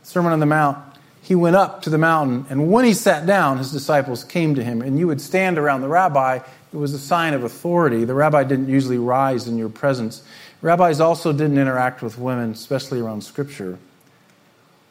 Sermon 0.04 0.32
on 0.32 0.40
the 0.40 0.46
Mount, 0.46 0.87
he 1.28 1.36
went 1.36 1.58
up 1.58 1.82
to 1.82 1.90
the 1.90 1.98
mountain, 1.98 2.46
and 2.50 2.72
when 2.72 2.86
he 2.86 2.94
sat 2.94 3.26
down, 3.26 3.58
his 3.58 3.72
disciples 3.72 4.24
came 4.24 4.56
to 4.56 4.64
him. 4.64 4.82
And 4.82 4.98
you 4.98 5.08
would 5.08 5.20
stand 5.20 5.58
around 5.58 5.82
the 5.82 5.90
rabbi 5.90 6.40
it 6.74 6.78
was 6.78 6.94
a 6.94 7.00
sign 7.00 7.34
of 7.34 7.44
authority. 7.44 8.04
The 8.04 8.14
rabbi 8.14 8.44
didn't 8.44 8.70
usually 8.70 8.98
rise 8.98 9.48
in 9.48 9.58
your 9.58 9.70
presence. 9.70 10.22
Rabbis 10.62 11.00
also 11.00 11.32
didn't 11.32 11.58
interact 11.58 12.02
with 12.02 12.18
women, 12.18 12.52
especially 12.52 13.00
around 13.00 13.24
Scripture. 13.24 13.80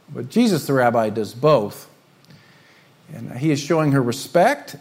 But 0.08 0.30
Jesus, 0.30 0.66
the 0.66 0.72
rabbi, 0.72 1.10
does 1.10 1.34
both. 1.34 1.88
And 3.12 3.36
he 3.38 3.50
is 3.50 3.60
showing 3.60 3.92
her 3.92 4.02
respect. 4.02 4.76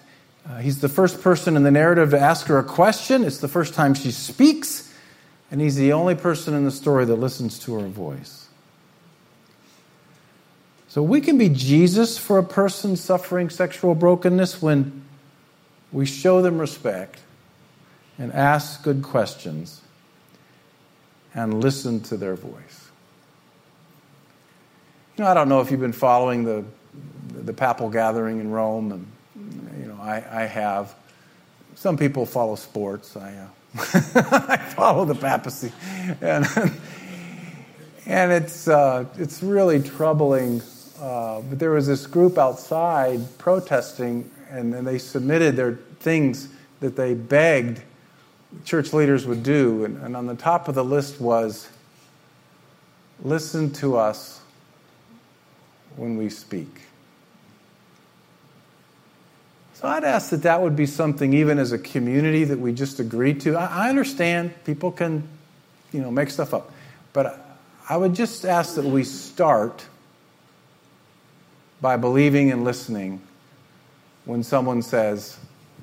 Uh, 0.50 0.60
he's 0.60 0.80
the 0.80 0.90
first 0.90 1.22
person 1.22 1.58
in 1.58 1.64
the 1.64 1.72
narrative 1.72 2.12
to 2.12 2.20
ask 2.20 2.48
her 2.48 2.60
a 2.60 2.64
question. 2.64 3.24
It's 3.24 3.40
the 3.40 3.48
first 3.48 3.74
time 3.74 3.94
she 3.94 4.12
speaks. 4.12 4.94
And 5.52 5.60
he's 5.60 5.76
the 5.76 5.94
only 5.94 6.16
person 6.16 6.54
in 6.54 6.64
the 6.66 6.72
story 6.72 7.06
that 7.06 7.16
listens 7.16 7.60
to 7.60 7.80
her 7.80 7.88
voice. 7.88 8.45
So 10.96 11.04
we 11.04 11.20
can 11.20 11.38
be 11.38 11.50
Jesus 11.50 12.18
for 12.18 12.38
a 12.38 12.44
person 12.44 12.96
suffering 12.96 13.50
sexual 13.50 13.96
brokenness 13.96 14.62
when 14.62 15.04
we 15.92 16.06
show 16.06 16.42
them 16.42 16.58
respect 16.58 17.20
and 18.18 18.32
ask 18.32 18.82
good 18.82 19.04
questions 19.04 19.82
and 21.34 21.62
listen 21.62 22.00
to 22.04 22.16
their 22.16 22.36
voice. 22.36 22.88
You 25.18 25.26
know, 25.26 25.30
I 25.30 25.34
don't 25.34 25.50
know 25.50 25.60
if 25.60 25.70
you've 25.70 25.82
been 25.82 25.92
following 25.92 26.46
the, 26.46 26.64
the 27.44 27.52
papal 27.52 27.90
gathering 27.90 28.40
in 28.40 28.50
Rome, 28.50 28.94
and, 28.94 29.12
you 29.78 29.88
know, 29.88 30.00
I, 30.02 30.24
I 30.32 30.46
have. 30.46 30.96
Some 31.76 31.98
people 31.98 32.26
follow 32.26 32.56
sports. 32.56 33.18
I, 33.18 33.34
uh, 33.34 33.48
I 34.48 34.56
follow 34.56 35.04
the 35.04 35.16
papacy. 35.16 35.74
And, 36.22 36.48
and 38.06 38.32
it's, 38.32 38.70
uh, 38.70 39.08
it's 39.18 39.44
really 39.44 39.84
troubling. 39.84 40.62
Uh, 41.00 41.42
but 41.42 41.60
there 41.60 41.72
was 41.72 41.88
this 41.88 42.08
group 42.08 42.38
outside 42.38 43.38
protesting 43.38 44.30
and, 44.50 44.74
and 44.74 44.88
they 44.88 44.98
submitted 44.98 45.56
their 45.56 45.74
things 46.00 46.48
that 46.80 46.96
they 46.96 47.14
begged 47.14 47.82
church 48.64 48.94
leaders 48.94 49.26
would 49.26 49.44
do. 49.44 49.84
And, 49.84 49.98
and 49.98 50.16
on 50.16 50.28
the 50.28 50.36
top 50.36 50.68
of 50.68 50.76
the 50.76 50.84
list 50.84 51.20
was 51.20 51.68
listen 53.24 53.72
to 53.74 53.98
us 53.98 54.40
when 55.96 56.18
we 56.18 56.30
speak. 56.30 56.82
So 59.74 59.90
I'd 59.90 60.06
ask 60.06 60.30
that 60.30 60.44
that 60.44 60.62
would 60.62 60.78
be 60.78 60.86
something, 60.86 61.34
even 61.34 61.60
as 61.60 61.74
a 61.74 61.78
community, 61.78 62.46
that 62.46 62.60
we 62.60 62.72
just 62.72 63.00
agree 63.00 63.34
to. 63.36 63.58
I, 63.58 63.88
I 63.88 63.90
understand 63.90 64.54
people 64.64 64.92
can, 64.92 65.28
you 65.92 66.00
know, 66.00 66.12
make 66.12 66.30
stuff 66.30 66.54
up, 66.54 66.72
but 67.12 67.46
I 67.90 67.98
would 67.98 68.16
just 68.16 68.46
ask 68.46 68.76
that 68.76 68.86
we 68.86 69.04
start 69.04 69.86
by 71.82 71.98
believing 71.98 72.52
and 72.52 72.64
listening 72.64 73.22
when 74.26 74.44
someone 74.44 74.82
says, 74.82 75.38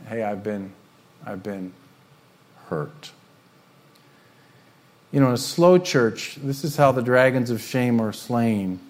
"Hey, 0.09 0.23
I've 0.23 0.43
been 0.43 0.73
I've 1.25 1.43
been 1.43 1.73
hurt." 2.69 3.13
You 5.13 5.21
know, 5.21 5.29
in 5.29 5.35
a 5.35 5.39
slow 5.39 5.79
church, 5.79 6.39
this 6.43 6.65
is 6.65 6.77
how 6.77 6.91
the 6.91 7.03
dragons 7.03 7.51
of 7.51 7.61
shame 7.61 8.01
are 8.01 8.15
slain. 8.15 8.81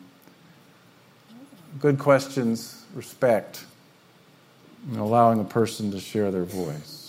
Good 1.80 1.98
questions, 1.98 2.84
respect, 2.94 3.64
and 4.88 4.98
allowing 4.98 5.40
a 5.40 5.44
person 5.44 5.90
to 5.90 5.98
share 5.98 6.30
their 6.30 6.44
voice. 6.44 7.01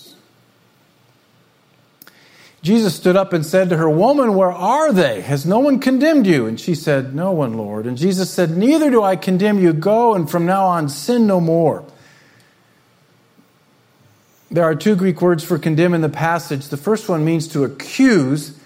Jesus 2.63 2.95
stood 2.95 3.17
up 3.17 3.33
and 3.33 3.45
said 3.45 3.69
to 3.69 3.77
her, 3.77 3.89
Woman, 3.89 4.35
where 4.35 4.51
are 4.51 4.93
they? 4.93 5.19
Has 5.19 5.45
no 5.45 5.59
one 5.59 5.79
condemned 5.79 6.25
you? 6.25 6.45
And 6.47 6.57
she 6.57 6.75
said, 6.75 7.13
No 7.13 7.33
one, 7.33 7.55
Lord. 7.55 7.85
And 7.85 7.97
Jesus 7.97 8.31
said, 8.31 8.51
Neither 8.51 8.89
do 8.89 9.03
I 9.03 9.17
condemn 9.17 9.59
you. 9.59 9.73
Go 9.73 10.15
and 10.15 10.31
from 10.31 10.45
now 10.45 10.65
on 10.65 10.87
sin 10.87 11.27
no 11.27 11.41
more. 11.41 11.83
There 14.49 14.63
are 14.63 14.75
two 14.75 14.95
Greek 14.95 15.21
words 15.21 15.43
for 15.43 15.59
condemn 15.59 15.93
in 15.93 15.99
the 15.99 16.09
passage. 16.09 16.69
The 16.69 16.77
first 16.77 17.09
one 17.09 17.25
means 17.25 17.49
to 17.49 17.65
accuse. 17.65 18.57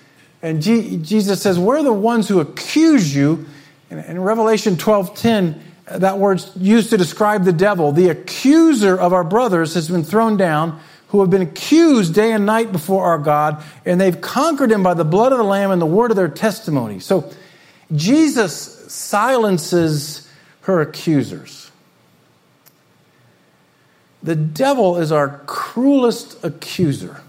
And 0.43 0.61
G- 0.61 0.97
Jesus 0.97 1.41
says, 1.41 1.57
We're 1.57 1.81
the 1.81 1.91
ones 1.91 2.27
who 2.27 2.39
accuse 2.39 3.15
you. 3.15 3.47
In, 3.89 3.97
in 3.97 4.21
Revelation 4.21 4.75
12:10, 4.75 5.59
that 5.89 6.19
word's 6.19 6.51
used 6.55 6.91
to 6.91 6.97
describe 6.97 7.45
the 7.45 7.53
devil. 7.53 7.91
The 7.93 8.09
accuser 8.09 8.95
of 8.95 9.11
our 9.11 9.23
brothers 9.23 9.73
has 9.73 9.89
been 9.89 10.03
thrown 10.03 10.37
down, 10.37 10.79
who 11.09 11.21
have 11.21 11.29
been 11.29 11.41
accused 11.41 12.13
day 12.13 12.31
and 12.33 12.45
night 12.45 12.71
before 12.71 13.05
our 13.05 13.17
God, 13.17 13.63
and 13.85 13.99
they've 13.99 14.19
conquered 14.19 14.71
him 14.71 14.83
by 14.83 14.93
the 14.93 15.05
blood 15.05 15.31
of 15.31 15.37
the 15.37 15.43
Lamb 15.43 15.71
and 15.71 15.81
the 15.81 15.85
word 15.85 16.11
of 16.11 16.17
their 16.17 16.27
testimony. 16.27 16.99
So 16.99 17.31
Jesus 17.95 18.53
silences 18.91 20.29
her 20.61 20.81
accusers. 20.81 21.71
The 24.21 24.35
devil 24.35 24.97
is 24.97 25.11
our 25.11 25.41
cruelest 25.45 26.43
accuser. 26.43 27.21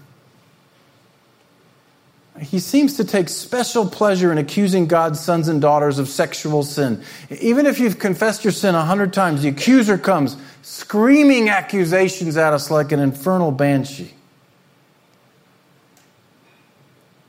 He 2.41 2.59
seems 2.59 2.95
to 2.97 3.03
take 3.03 3.27
special 3.27 3.87
pleasure 3.87 4.31
in 4.31 4.37
accusing 4.37 4.87
God's 4.87 5.19
sons 5.19 5.47
and 5.47 5.61
daughters 5.61 5.99
of 5.99 6.07
sexual 6.07 6.63
sin. 6.63 7.03
Even 7.41 7.65
if 7.65 7.79
you've 7.79 7.99
confessed 7.99 8.43
your 8.43 8.53
sin 8.53 8.75
a 8.75 8.85
hundred 8.85 9.13
times, 9.13 9.41
the 9.41 9.49
accuser 9.49 9.97
comes 9.97 10.37
screaming 10.61 11.49
accusations 11.49 12.37
at 12.37 12.53
us 12.53 12.71
like 12.71 12.91
an 12.91 12.99
infernal 12.99 13.51
banshee. 13.51 14.13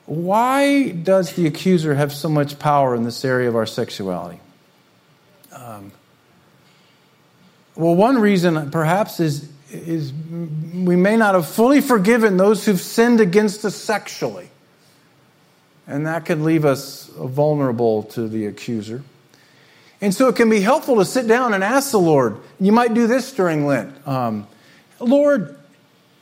Why 0.06 0.90
does 0.90 1.34
the 1.34 1.46
accuser 1.46 1.94
have 1.94 2.12
so 2.12 2.28
much 2.28 2.58
power 2.58 2.94
in 2.94 3.04
this 3.04 3.24
area 3.24 3.48
of 3.48 3.56
our 3.56 3.66
sexuality? 3.66 4.40
Um, 5.52 5.92
well, 7.74 7.94
one 7.94 8.18
reason 8.18 8.70
perhaps 8.70 9.20
is, 9.20 9.48
is 9.70 10.12
we 10.12 10.96
may 10.96 11.16
not 11.16 11.34
have 11.34 11.48
fully 11.48 11.80
forgiven 11.80 12.36
those 12.36 12.64
who've 12.64 12.80
sinned 12.80 13.20
against 13.20 13.64
us 13.64 13.76
sexually. 13.76 14.50
And 15.86 16.06
that 16.06 16.24
can 16.24 16.44
leave 16.44 16.64
us 16.64 17.06
vulnerable 17.16 18.04
to 18.04 18.28
the 18.28 18.46
accuser. 18.46 19.02
And 20.00 20.14
so 20.14 20.28
it 20.28 20.36
can 20.36 20.48
be 20.48 20.60
helpful 20.60 20.96
to 20.96 21.04
sit 21.04 21.26
down 21.26 21.52
and 21.52 21.62
ask 21.62 21.90
the 21.90 21.98
Lord. 21.98 22.38
You 22.58 22.72
might 22.72 22.94
do 22.94 23.06
this 23.06 23.32
during 23.32 23.66
Lent. 23.66 24.06
Um, 24.06 24.46
Lord, 24.98 25.58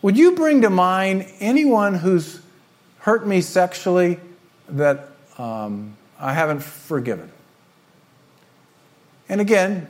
would 0.03 0.17
you 0.17 0.33
bring 0.33 0.63
to 0.63 0.71
mind 0.71 1.27
anyone 1.39 1.95
who's 1.95 2.41
hurt 2.99 3.27
me 3.27 3.41
sexually 3.41 4.19
that 4.71 5.09
um, 5.39 5.97
I 6.19 6.33
haven't 6.33 6.61
forgiven? 6.61 7.31
And 9.29 9.41
again, 9.41 9.87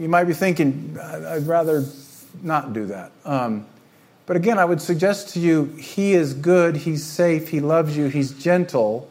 you 0.00 0.08
might 0.08 0.24
be 0.24 0.34
thinking, 0.34 0.98
I'd 1.00 1.46
rather 1.46 1.84
not 2.42 2.72
do 2.72 2.86
that. 2.86 3.12
Um, 3.24 3.66
but 4.26 4.36
again, 4.36 4.58
I 4.58 4.64
would 4.64 4.80
suggest 4.80 5.30
to 5.30 5.40
you, 5.40 5.64
He 5.78 6.14
is 6.14 6.34
good, 6.34 6.76
He's 6.76 7.04
safe, 7.04 7.48
He 7.48 7.60
loves 7.60 7.96
you, 7.96 8.06
He's 8.06 8.32
gentle. 8.32 9.10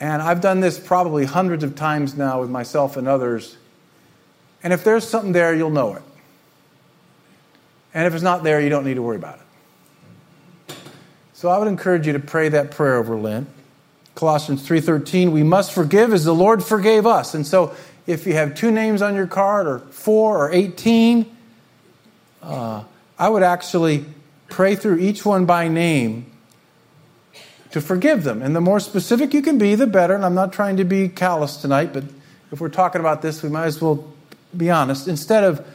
And 0.00 0.22
I've 0.22 0.40
done 0.40 0.60
this 0.60 0.78
probably 0.78 1.24
hundreds 1.24 1.64
of 1.64 1.74
times 1.74 2.16
now 2.16 2.40
with 2.40 2.50
myself 2.50 2.96
and 2.96 3.08
others. 3.08 3.56
And 4.62 4.72
if 4.72 4.84
there's 4.84 5.06
something 5.08 5.32
there, 5.32 5.54
you'll 5.54 5.70
know 5.70 5.94
it. 5.94 6.02
And 7.94 8.06
if 8.06 8.14
it's 8.14 8.22
not 8.22 8.42
there, 8.42 8.60
you 8.60 8.68
don't 8.68 8.84
need 8.84 8.94
to 8.94 9.02
worry 9.02 9.16
about 9.16 9.38
it. 9.38 10.76
So 11.32 11.48
I 11.48 11.58
would 11.58 11.68
encourage 11.68 12.06
you 12.06 12.12
to 12.14 12.18
pray 12.18 12.48
that 12.48 12.72
prayer 12.72 12.96
over 12.96 13.16
Lent. 13.16 13.48
Colossians 14.14 14.66
3:13, 14.66 15.30
we 15.30 15.44
must 15.44 15.72
forgive 15.72 16.12
as 16.12 16.24
the 16.24 16.34
Lord 16.34 16.64
forgave 16.64 17.06
us. 17.06 17.34
And 17.34 17.46
so 17.46 17.72
if 18.08 18.26
you 18.26 18.34
have 18.34 18.56
two 18.56 18.72
names 18.72 19.02
on 19.02 19.14
your 19.14 19.28
card 19.28 19.68
or 19.68 19.78
4 19.90 20.36
or 20.36 20.50
18, 20.50 21.26
uh, 22.42 22.82
I 23.18 23.28
would 23.28 23.42
actually 23.42 24.04
pray 24.48 24.76
through 24.76 24.98
each 24.98 25.24
one 25.24 25.44
by 25.44 25.68
name 25.68 26.30
to 27.70 27.80
forgive 27.80 28.24
them. 28.24 28.42
And 28.42 28.54
the 28.54 28.60
more 28.60 28.80
specific 28.80 29.34
you 29.34 29.42
can 29.42 29.58
be, 29.58 29.74
the 29.74 29.86
better. 29.86 30.14
And 30.14 30.24
I'm 30.24 30.34
not 30.34 30.52
trying 30.52 30.76
to 30.78 30.84
be 30.84 31.08
callous 31.08 31.56
tonight, 31.56 31.92
but 31.92 32.04
if 32.52 32.60
we're 32.60 32.68
talking 32.68 33.00
about 33.00 33.20
this, 33.22 33.42
we 33.42 33.48
might 33.48 33.66
as 33.66 33.80
well 33.80 34.10
be 34.56 34.70
honest. 34.70 35.08
Instead 35.08 35.44
of, 35.44 35.66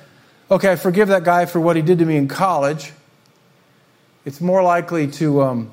okay, 0.49 0.71
I 0.71 0.75
forgive 0.75 1.09
that 1.09 1.23
guy 1.23 1.45
for 1.45 1.59
what 1.59 1.75
he 1.75 1.81
did 1.81 1.99
to 1.99 2.05
me 2.05 2.17
in 2.17 2.27
college, 2.27 2.93
it's 4.25 4.41
more 4.41 4.63
likely 4.63 5.07
to, 5.11 5.41
um, 5.41 5.71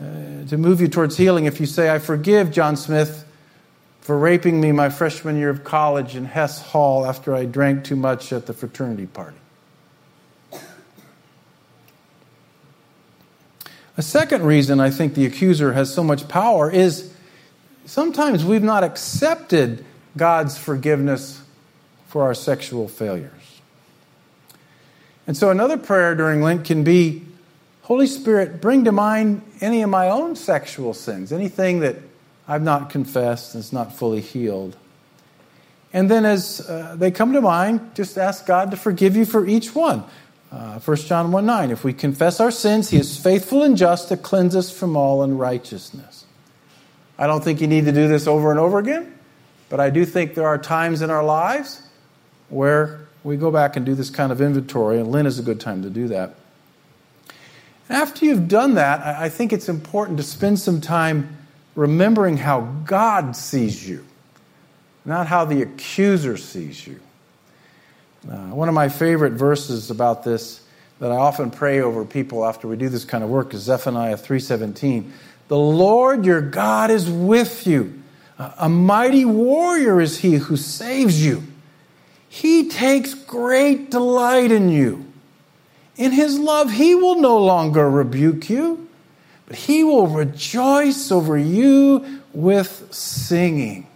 uh, 0.00 0.04
to 0.48 0.56
move 0.56 0.80
you 0.80 0.88
towards 0.88 1.16
healing 1.16 1.44
if 1.44 1.60
you 1.60 1.66
say, 1.66 1.90
I 1.90 1.98
forgive 1.98 2.52
John 2.52 2.76
Smith 2.76 3.26
for 4.00 4.18
raping 4.18 4.60
me 4.60 4.72
my 4.72 4.88
freshman 4.88 5.36
year 5.36 5.50
of 5.50 5.64
college 5.64 6.16
in 6.16 6.24
Hess 6.24 6.62
Hall 6.62 7.04
after 7.04 7.34
I 7.34 7.44
drank 7.44 7.84
too 7.84 7.96
much 7.96 8.32
at 8.32 8.46
the 8.46 8.52
fraternity 8.52 9.06
party. 9.06 9.36
A 13.96 14.02
second 14.02 14.44
reason 14.44 14.80
I 14.80 14.90
think 14.90 15.14
the 15.14 15.26
accuser 15.26 15.72
has 15.74 15.92
so 15.92 16.02
much 16.02 16.28
power 16.28 16.70
is 16.70 17.12
sometimes 17.84 18.44
we've 18.44 18.62
not 18.62 18.84
accepted 18.84 19.84
God's 20.16 20.56
forgiveness 20.56 21.42
for 22.06 22.22
our 22.22 22.34
sexual 22.34 22.88
failures. 22.88 23.30
And 25.26 25.36
so 25.36 25.50
another 25.50 25.76
prayer 25.76 26.14
during 26.14 26.42
Lent 26.42 26.64
can 26.64 26.84
be 26.84 27.24
Holy 27.82 28.06
Spirit, 28.06 28.60
bring 28.60 28.84
to 28.84 28.92
mind 28.92 29.42
any 29.60 29.82
of 29.82 29.90
my 29.90 30.08
own 30.08 30.36
sexual 30.36 30.94
sins, 30.94 31.32
anything 31.32 31.80
that 31.80 31.96
I've 32.48 32.62
not 32.62 32.90
confessed 32.90 33.54
and 33.54 33.62
is 33.62 33.72
not 33.72 33.94
fully 33.94 34.20
healed. 34.20 34.76
And 35.92 36.10
then 36.10 36.24
as 36.24 36.66
uh, 36.68 36.94
they 36.96 37.10
come 37.10 37.32
to 37.34 37.40
mind, 37.40 37.94
just 37.94 38.16
ask 38.16 38.46
God 38.46 38.70
to 38.70 38.76
forgive 38.76 39.16
you 39.16 39.24
for 39.24 39.46
each 39.46 39.74
one. 39.74 40.04
Uh, 40.52 40.78
1 40.80 40.96
John 40.98 41.32
1 41.32 41.46
9, 41.46 41.70
if 41.70 41.82
we 41.82 41.94
confess 41.94 42.38
our 42.38 42.50
sins, 42.50 42.90
he 42.90 42.98
is 42.98 43.16
faithful 43.16 43.62
and 43.62 43.74
just 43.74 44.08
to 44.08 44.18
cleanse 44.18 44.54
us 44.54 44.70
from 44.70 44.96
all 44.96 45.22
unrighteousness. 45.22 46.26
I 47.18 47.26
don't 47.26 47.42
think 47.42 47.62
you 47.62 47.66
need 47.66 47.86
to 47.86 47.92
do 47.92 48.06
this 48.06 48.26
over 48.26 48.50
and 48.50 48.60
over 48.60 48.78
again, 48.78 49.18
but 49.70 49.80
I 49.80 49.88
do 49.88 50.04
think 50.04 50.34
there 50.34 50.46
are 50.46 50.58
times 50.58 51.00
in 51.00 51.08
our 51.08 51.24
lives 51.24 51.80
where 52.50 53.08
we 53.24 53.38
go 53.38 53.50
back 53.50 53.76
and 53.76 53.86
do 53.86 53.94
this 53.94 54.10
kind 54.10 54.30
of 54.30 54.42
inventory, 54.42 54.98
and 54.98 55.10
Lent 55.10 55.26
is 55.26 55.38
a 55.38 55.42
good 55.42 55.58
time 55.58 55.82
to 55.84 55.90
do 55.90 56.08
that. 56.08 56.34
After 57.88 58.26
you've 58.26 58.48
done 58.48 58.74
that, 58.74 59.00
I 59.00 59.30
think 59.30 59.54
it's 59.54 59.70
important 59.70 60.18
to 60.18 60.22
spend 60.22 60.58
some 60.58 60.82
time 60.82 61.36
remembering 61.74 62.36
how 62.36 62.60
God 62.84 63.36
sees 63.36 63.88
you, 63.88 64.04
not 65.06 65.28
how 65.28 65.46
the 65.46 65.62
accuser 65.62 66.36
sees 66.36 66.86
you. 66.86 67.00
Uh, 68.28 68.36
one 68.54 68.68
of 68.68 68.74
my 68.74 68.88
favorite 68.88 69.32
verses 69.32 69.90
about 69.90 70.22
this 70.22 70.60
that 71.00 71.10
I 71.10 71.16
often 71.16 71.50
pray 71.50 71.80
over 71.80 72.04
people 72.04 72.44
after 72.44 72.68
we 72.68 72.76
do 72.76 72.88
this 72.88 73.04
kind 73.04 73.24
of 73.24 73.30
work 73.30 73.52
is 73.54 73.62
Zephaniah 73.62 74.16
3:17. 74.16 75.12
The 75.48 75.58
Lord 75.58 76.24
your 76.24 76.40
God 76.40 76.90
is 76.90 77.10
with 77.10 77.66
you. 77.66 78.00
A 78.38 78.68
mighty 78.68 79.24
warrior 79.24 80.00
is 80.00 80.18
he 80.18 80.34
who 80.34 80.56
saves 80.56 81.24
you. 81.24 81.42
He 82.28 82.68
takes 82.68 83.14
great 83.14 83.90
delight 83.90 84.50
in 84.50 84.70
you. 84.70 85.04
In 85.96 86.12
his 86.12 86.38
love, 86.38 86.72
he 86.72 86.94
will 86.94 87.20
no 87.20 87.38
longer 87.38 87.90
rebuke 87.90 88.48
you, 88.48 88.88
but 89.46 89.56
he 89.56 89.84
will 89.84 90.06
rejoice 90.06 91.10
over 91.12 91.36
you 91.36 92.20
with 92.32 92.88
singing. 92.90 93.86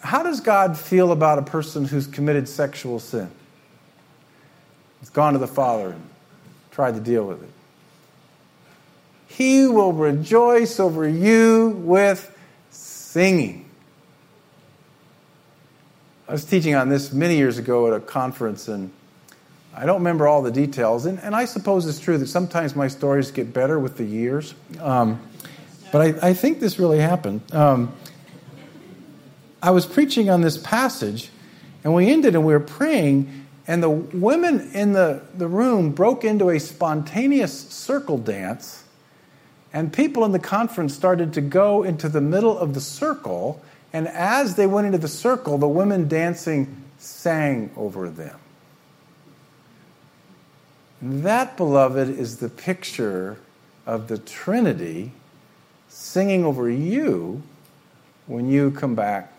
How 0.00 0.22
does 0.22 0.40
God 0.40 0.78
feel 0.78 1.12
about 1.12 1.38
a 1.38 1.42
person 1.42 1.84
who's 1.84 2.06
committed 2.06 2.48
sexual 2.48 2.98
sin? 2.98 3.30
He's 5.00 5.10
gone 5.10 5.34
to 5.34 5.38
the 5.38 5.46
Father 5.46 5.90
and 5.90 6.02
tried 6.70 6.94
to 6.94 7.00
deal 7.00 7.24
with 7.26 7.42
it. 7.42 7.50
He 9.28 9.66
will 9.66 9.92
rejoice 9.92 10.80
over 10.80 11.08
you 11.08 11.68
with 11.84 12.36
singing. 12.70 13.68
I 16.28 16.32
was 16.32 16.44
teaching 16.44 16.74
on 16.74 16.88
this 16.88 17.12
many 17.12 17.36
years 17.36 17.58
ago 17.58 17.88
at 17.88 17.92
a 17.92 18.00
conference, 18.00 18.68
and 18.68 18.92
I 19.74 19.84
don't 19.84 19.98
remember 19.98 20.28
all 20.28 20.42
the 20.42 20.50
details. 20.50 21.06
And, 21.06 21.18
and 21.20 21.34
I 21.34 21.44
suppose 21.44 21.86
it's 21.86 21.98
true 21.98 22.18
that 22.18 22.28
sometimes 22.28 22.76
my 22.76 22.88
stories 22.88 23.30
get 23.30 23.52
better 23.52 23.78
with 23.78 23.96
the 23.96 24.04
years. 24.04 24.54
Um, 24.78 25.20
but 25.90 26.00
I, 26.22 26.28
I, 26.28 26.34
think 26.34 26.60
this 26.60 26.78
really 26.78 27.00
happened. 27.00 27.40
Um, 27.52 27.92
I 29.62 29.70
was 29.70 29.84
preaching 29.84 30.30
on 30.30 30.40
this 30.40 30.56
passage, 30.56 31.30
and 31.84 31.94
we 31.94 32.10
ended 32.10 32.34
and 32.34 32.44
we 32.44 32.52
were 32.52 32.60
praying, 32.60 33.46
and 33.66 33.82
the 33.82 33.90
women 33.90 34.70
in 34.72 34.92
the, 34.92 35.22
the 35.36 35.48
room 35.48 35.92
broke 35.92 36.24
into 36.24 36.48
a 36.50 36.58
spontaneous 36.58 37.68
circle 37.68 38.16
dance, 38.16 38.84
and 39.72 39.92
people 39.92 40.24
in 40.24 40.32
the 40.32 40.38
conference 40.38 40.94
started 40.94 41.34
to 41.34 41.40
go 41.40 41.82
into 41.82 42.08
the 42.08 42.20
middle 42.20 42.58
of 42.58 42.74
the 42.74 42.80
circle, 42.80 43.62
and 43.92 44.08
as 44.08 44.54
they 44.54 44.66
went 44.66 44.86
into 44.86 44.98
the 44.98 45.08
circle, 45.08 45.58
the 45.58 45.68
women 45.68 46.08
dancing 46.08 46.82
sang 46.98 47.70
over 47.76 48.08
them. 48.08 48.38
That, 51.02 51.56
beloved, 51.56 52.08
is 52.08 52.38
the 52.38 52.48
picture 52.48 53.38
of 53.86 54.08
the 54.08 54.18
Trinity 54.18 55.12
singing 55.88 56.44
over 56.44 56.70
you 56.70 57.42
when 58.26 58.48
you 58.48 58.70
come 58.70 58.94
back 58.94 59.32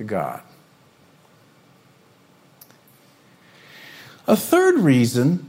to 0.00 0.04
God. 0.04 0.40
A 4.26 4.34
third 4.34 4.78
reason 4.78 5.46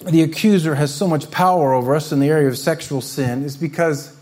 the 0.00 0.22
accuser 0.22 0.74
has 0.74 0.94
so 0.94 1.06
much 1.06 1.30
power 1.30 1.74
over 1.74 1.94
us 1.94 2.10
in 2.10 2.18
the 2.18 2.28
area 2.28 2.48
of 2.48 2.56
sexual 2.56 3.02
sin 3.02 3.44
is 3.44 3.58
because 3.58 4.16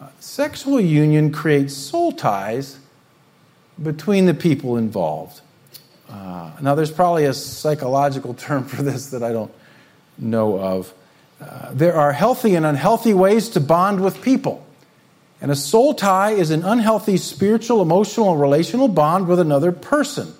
uh, 0.00 0.06
sexual 0.20 0.80
union 0.80 1.32
creates 1.32 1.74
soul 1.74 2.12
ties 2.12 2.78
between 3.82 4.26
the 4.26 4.34
people 4.34 4.76
involved. 4.76 5.40
Uh, 6.08 6.52
now, 6.62 6.76
there's 6.76 6.92
probably 6.92 7.24
a 7.24 7.34
psychological 7.34 8.34
term 8.34 8.64
for 8.64 8.84
this 8.84 9.10
that 9.10 9.24
I 9.24 9.32
don't 9.32 9.52
know 10.18 10.56
of. 10.56 10.94
Uh, 11.40 11.70
there 11.72 11.96
are 11.96 12.12
healthy 12.12 12.54
and 12.54 12.64
unhealthy 12.64 13.14
ways 13.14 13.48
to 13.50 13.60
bond 13.60 14.00
with 14.00 14.22
people. 14.22 14.64
And 15.40 15.50
a 15.50 15.56
soul 15.56 15.94
tie 15.94 16.32
is 16.32 16.50
an 16.50 16.64
unhealthy 16.64 17.16
spiritual, 17.16 17.80
emotional, 17.80 18.32
and 18.32 18.40
relational 18.40 18.88
bond 18.88 19.26
with 19.26 19.40
another 19.40 19.72
person. 19.72 20.34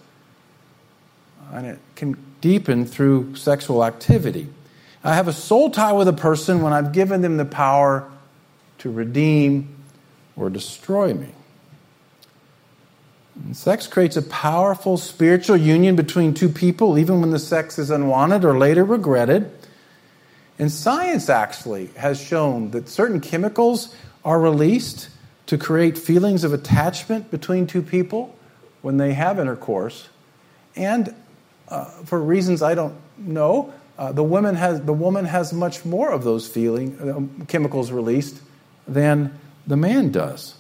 And 1.53 1.67
it 1.67 1.79
can 1.97 2.17
deepen 2.41 2.85
through 2.85 3.37
sexual 3.37 3.85
activity. 3.85 4.49
I 5.03 5.15
have 5.15 5.29
a 5.29 5.33
soul 5.33 5.71
tie 5.71 5.93
with 5.93 6.09
a 6.09 6.13
person 6.13 6.61
when 6.61 6.73
I've 6.73 6.93
given 6.93 7.23
them 7.23 7.39
the 7.39 7.45
power 7.47 8.11
to 8.79 8.91
redeem 8.91 9.75
or 10.37 10.51
destroy 10.51 11.15
me. 11.15 11.29
And 13.37 13.57
sex 13.57 13.87
creates 13.87 14.17
a 14.17 14.23
powerful 14.23 14.99
spiritual 14.99 15.57
union 15.57 15.97
between 15.97 16.35
two 16.35 16.51
people, 16.51 16.99
even 16.99 17.21
when 17.21 17.31
the 17.31 17.39
sex 17.39 17.79
is 17.79 17.91
unwanted 17.91 18.45
or 18.45 18.59
later 18.59 18.85
regretted. 18.85 19.51
And 20.59 20.71
science 20.71 21.31
actually 21.31 21.87
has 21.97 22.21
shown 22.21 22.73
that 22.73 22.89
certain 22.89 23.21
chemicals 23.21 23.95
are 24.25 24.41
released 24.41 25.09
to 25.47 25.59
create 25.59 25.99
feelings 25.99 26.45
of 26.45 26.53
attachment 26.53 27.31
between 27.31 27.67
two 27.67 27.83
people 27.83 28.37
when 28.83 28.97
they 28.97 29.13
have 29.15 29.39
intercourse. 29.39 30.09
And 30.77 31.15
uh, 31.69 31.85
for 32.05 32.21
reasons 32.21 32.63
I 32.63 32.75
don't 32.75 32.97
know, 33.19 33.73
uh, 33.99 34.13
the, 34.13 34.23
woman 34.23 34.55
has, 34.55 34.81
the 34.83 34.93
woman 34.93 35.25
has 35.25 35.53
much 35.53 35.85
more 35.85 36.11
of 36.11 36.25
those 36.25 36.49
feeling 36.49 36.99
uh, 37.41 37.45
chemicals 37.47 37.93
released 37.93 38.41
than 38.87 39.39
the 39.67 39.77
man 39.77 40.11
does. 40.11 40.55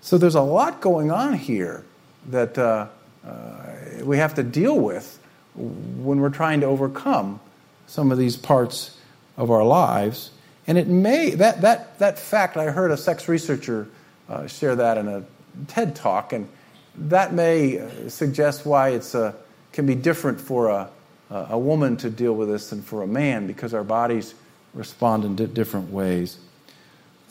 So 0.00 0.18
there's 0.18 0.34
a 0.34 0.42
lot 0.42 0.80
going 0.80 1.10
on 1.10 1.34
here 1.34 1.84
that 2.30 2.58
uh, 2.58 2.88
uh, 3.26 3.72
we 4.02 4.18
have 4.18 4.34
to 4.34 4.42
deal 4.42 4.78
with 4.78 5.18
when 5.54 6.20
we're 6.20 6.30
trying 6.30 6.60
to 6.60 6.66
overcome 6.66 7.40
some 7.86 8.10
of 8.10 8.18
these 8.18 8.36
parts 8.36 8.96
of 9.36 9.50
our 9.50 9.64
lives 9.64 10.30
and 10.66 10.78
it 10.78 10.88
may, 10.88 11.30
that, 11.30 11.60
that, 11.60 11.98
that 11.98 12.18
fact, 12.18 12.56
I 12.56 12.66
heard 12.66 12.90
a 12.90 12.96
sex 12.96 13.28
researcher 13.28 13.88
uh, 14.28 14.46
share 14.46 14.76
that 14.76 14.98
in 14.98 15.08
a 15.08 15.24
TED 15.68 15.94
talk, 15.94 16.32
and 16.32 16.48
that 16.96 17.34
may 17.34 17.78
uh, 17.78 18.08
suggest 18.08 18.64
why 18.64 18.90
it 18.90 19.14
uh, 19.14 19.32
can 19.72 19.86
be 19.86 19.94
different 19.94 20.40
for 20.40 20.68
a, 20.68 20.88
a 21.30 21.58
woman 21.58 21.96
to 21.98 22.10
deal 22.10 22.34
with 22.34 22.48
this 22.48 22.70
than 22.70 22.82
for 22.82 23.02
a 23.02 23.06
man 23.06 23.46
because 23.46 23.74
our 23.74 23.84
bodies 23.84 24.34
respond 24.72 25.24
in 25.24 25.36
different 25.52 25.90
ways. 25.90 26.38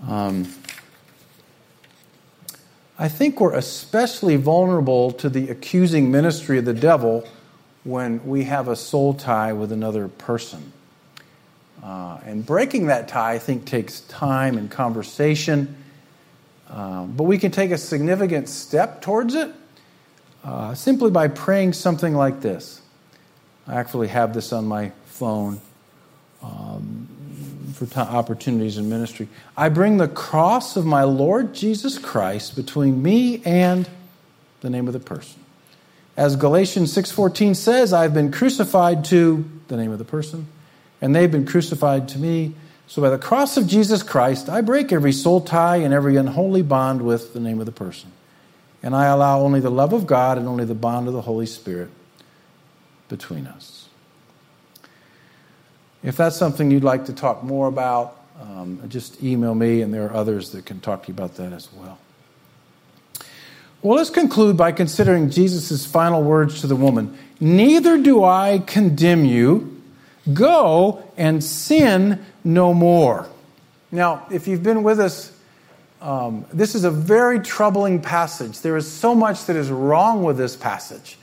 Um, 0.08 0.54
I 2.98 3.08
think 3.08 3.40
we're 3.40 3.56
especially 3.56 4.36
vulnerable 4.36 5.12
to 5.14 5.30
the 5.30 5.50
accusing 5.50 6.12
ministry 6.12 6.60
of 6.60 6.66
the 6.66 6.74
devil 6.74 7.28
when 7.84 8.26
we 8.26 8.44
have 8.44 8.68
a 8.68 8.76
soul 8.76 9.14
tie 9.14 9.52
with 9.54 9.72
another 9.72 10.08
person. 10.08 10.72
Uh, 11.84 12.18
and 12.26 12.46
breaking 12.46 12.88
that 12.88 13.10
tie, 13.10 13.34
I 13.34 13.40
think, 13.40 13.66
takes 13.66 14.02
time 14.02 14.58
and 14.58 14.72
conversation. 14.72 15.76
Uh, 16.70 17.04
but 17.04 17.24
we 17.24 17.38
can 17.38 17.52
take 17.52 17.72
a 17.72 17.78
significant 17.78 18.48
step 18.48 19.02
towards 19.02 19.36
it 19.36 19.52
uh, 20.44 20.74
simply 20.76 21.12
by 21.12 21.28
praying 21.28 21.74
something 21.74 22.16
like 22.16 22.42
this. 22.42 22.82
I 23.68 23.76
actually 23.76 24.08
have 24.08 24.34
this 24.34 24.54
on 24.54 24.66
my 24.66 24.92
phone 25.06 25.60
um, 26.42 27.08
for 27.74 27.86
t- 27.86 28.00
opportunities 28.00 28.78
in 28.78 28.90
ministry. 28.90 29.28
I 29.56 29.70
bring 29.70 29.98
the 29.98 30.08
cross 30.08 30.76
of 30.78 30.86
my 30.86 31.04
Lord 31.04 31.54
Jesus 31.54 31.98
Christ 31.98 32.56
between 32.56 33.04
me 33.04 33.42
and 33.44 33.90
the 34.62 34.70
name 34.70 34.88
of 34.88 34.94
the 34.94 35.00
person. 35.00 35.42
As 36.16 36.36
Galatians 36.36 36.94
6:14 36.94 37.56
says, 37.56 37.92
I've 37.92 38.14
been 38.14 38.32
crucified 38.32 39.04
to 39.06 39.50
the 39.68 39.78
name 39.78 39.92
of 39.92 39.98
the 39.98 40.06
person, 40.06 40.48
and 41.04 41.14
they've 41.14 41.30
been 41.30 41.46
crucified 41.46 42.08
to 42.08 42.18
me. 42.18 42.56
So 42.88 43.02
by 43.02 43.10
the 43.10 43.18
cross 43.18 43.58
of 43.58 43.68
Jesus 43.68 44.02
Christ, 44.02 44.48
I 44.48 44.62
break 44.62 44.94
every 44.94 45.12
soul 45.12 45.42
tie 45.42 45.76
and 45.76 45.94
every 45.94 46.16
unholy 46.16 46.62
bond 46.62 47.02
with 47.02 47.34
the 47.34 47.42
name 47.42 47.60
of 47.60 47.66
the 47.66 47.74
person. 47.74 48.14
And 48.82 48.96
I 48.96 49.08
allow 49.08 49.42
only 49.42 49.60
the 49.60 49.70
love 49.70 49.92
of 49.92 50.08
God 50.08 50.38
and 50.38 50.48
only 50.48 50.64
the 50.64 50.74
bond 50.74 51.10
of 51.10 51.14
the 51.14 51.22
Holy 51.22 51.46
Spirit 51.46 51.90
between 53.10 53.48
us. 53.48 53.90
If 56.04 56.16
that's 56.16 56.38
something 56.38 56.72
you'd 56.72 56.86
like 56.86 57.06
to 57.06 57.14
talk 57.14 57.44
more 57.44 57.68
about, 57.68 58.18
um, 58.42 58.82
just 58.88 59.22
email 59.22 59.56
me, 59.56 59.82
and 59.82 59.94
there 59.94 60.06
are 60.06 60.14
others 60.14 60.52
that 60.52 60.66
can 60.66 60.80
talk 60.80 61.04
to 61.04 61.08
you 61.10 61.14
about 61.14 61.36
that 61.36 61.52
as 61.52 61.72
well. 61.74 61.98
Well, 63.82 63.98
let's 63.98 64.10
conclude 64.10 64.56
by 64.56 64.72
considering 64.72 65.30
Jesus' 65.30 65.86
final 65.86 66.24
words 66.24 66.62
to 66.62 66.68
the 66.68 66.78
woman 66.78 67.18
Neither 67.42 67.98
do 67.98 68.24
I 68.24 68.64
condemn 68.66 69.26
you. 69.26 69.73
Go 70.32 71.04
and 71.18 71.44
sin 71.44 72.24
no 72.44 72.74
more. 72.74 73.28
Now, 73.92 74.26
if 74.32 74.48
you've 74.48 74.64
been 74.64 74.84
with 74.84 75.00
us, 75.00 75.32
um, 76.02 76.46
this 76.54 76.76
is 76.76 76.84
a 76.84 76.92
very 76.92 77.40
troubling 77.40 78.02
passage. 78.02 78.62
There 78.62 78.78
is 78.78 78.90
so 78.90 79.16
much 79.16 79.46
that 79.46 79.56
is 79.56 79.70
wrong 79.70 80.24
with 80.24 80.38
this 80.38 80.56
passage. 80.56 81.18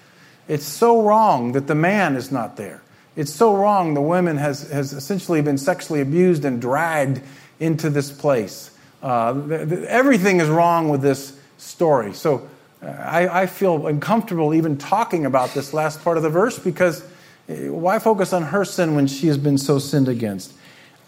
It's 0.49 0.67
so 0.67 1.03
wrong 1.03 1.53
that 1.53 1.67
the 1.67 1.75
man 1.75 2.17
is 2.17 2.33
not 2.33 2.57
there. 2.57 2.83
It's 3.17 3.33
so 3.33 3.55
wrong 3.55 3.95
the 3.95 4.01
woman 4.01 4.37
has, 4.37 4.71
has 4.71 4.93
essentially 4.93 5.43
been 5.43 5.59
sexually 5.59 6.01
abused 6.01 6.45
and 6.45 6.61
dragged 6.61 7.21
into 7.59 7.91
this 7.91 8.11
place. 8.11 8.71
Uh, 9.03 9.33
the, 9.33 9.67
the, 9.67 9.91
everything 9.91 10.41
is 10.41 10.49
wrong 10.49 10.89
with 10.89 11.03
this 11.03 11.39
story. 11.59 12.13
So 12.15 12.49
uh, 12.83 12.87
I, 12.87 13.43
I, 13.43 13.47
feel 13.47 13.87
uncomfortable 13.87 14.55
even 14.55 14.77
talking 14.77 15.27
about 15.27 15.55
this 15.55 15.73
last 15.75 16.03
part 16.03 16.17
of 16.17 16.23
the 16.23 16.31
verse 16.31 16.59
because 16.59 17.03
why 17.51 17.99
focus 17.99 18.33
on 18.33 18.43
her 18.45 18.65
sin 18.65 18.95
when 18.95 19.07
she 19.07 19.27
has 19.27 19.39
been 19.39 19.59
so 19.59 19.79
sinned 19.79 20.09
against? 20.09 20.53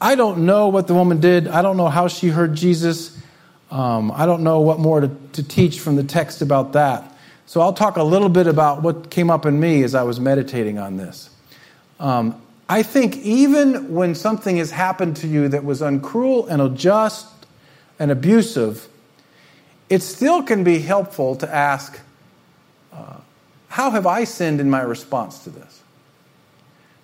I 0.00 0.14
don't 0.16 0.46
know 0.46 0.68
what 0.68 0.88
the 0.88 0.94
woman 0.94 1.20
did. 1.20 1.46
I 1.46 1.62
don't 1.62 1.76
know 1.76 1.88
how 1.88 2.08
she 2.08 2.28
heard 2.28 2.54
Jesus. 2.54 3.16
Um, 3.70 4.10
I 4.10 4.26
don't 4.26 4.42
know 4.42 4.60
what 4.60 4.80
more 4.80 5.00
to, 5.00 5.10
to 5.34 5.42
teach 5.42 5.80
from 5.80 5.96
the 5.96 6.02
text 6.02 6.42
about 6.42 6.72
that. 6.72 7.16
So 7.46 7.60
I'll 7.60 7.72
talk 7.72 7.96
a 7.96 8.02
little 8.02 8.28
bit 8.28 8.46
about 8.46 8.82
what 8.82 9.10
came 9.10 9.30
up 9.30 9.46
in 9.46 9.60
me 9.60 9.82
as 9.82 9.94
I 9.94 10.02
was 10.02 10.18
meditating 10.18 10.78
on 10.78 10.96
this. 10.96 11.30
Um, 12.00 12.40
I 12.68 12.82
think 12.82 13.18
even 13.18 13.92
when 13.94 14.14
something 14.14 14.56
has 14.56 14.70
happened 14.70 15.16
to 15.18 15.28
you 15.28 15.48
that 15.48 15.64
was 15.64 15.82
uncruel 15.82 16.46
and 16.48 16.62
unjust 16.62 17.26
and 17.98 18.10
abusive, 18.10 18.88
it 19.88 20.02
still 20.02 20.42
can 20.42 20.64
be 20.64 20.80
helpful 20.80 21.36
to 21.36 21.54
ask, 21.54 22.00
uh, 22.92 23.18
How 23.68 23.90
have 23.90 24.06
I 24.06 24.24
sinned 24.24 24.60
in 24.60 24.70
my 24.70 24.80
response 24.80 25.44
to 25.44 25.50
this? 25.50 25.81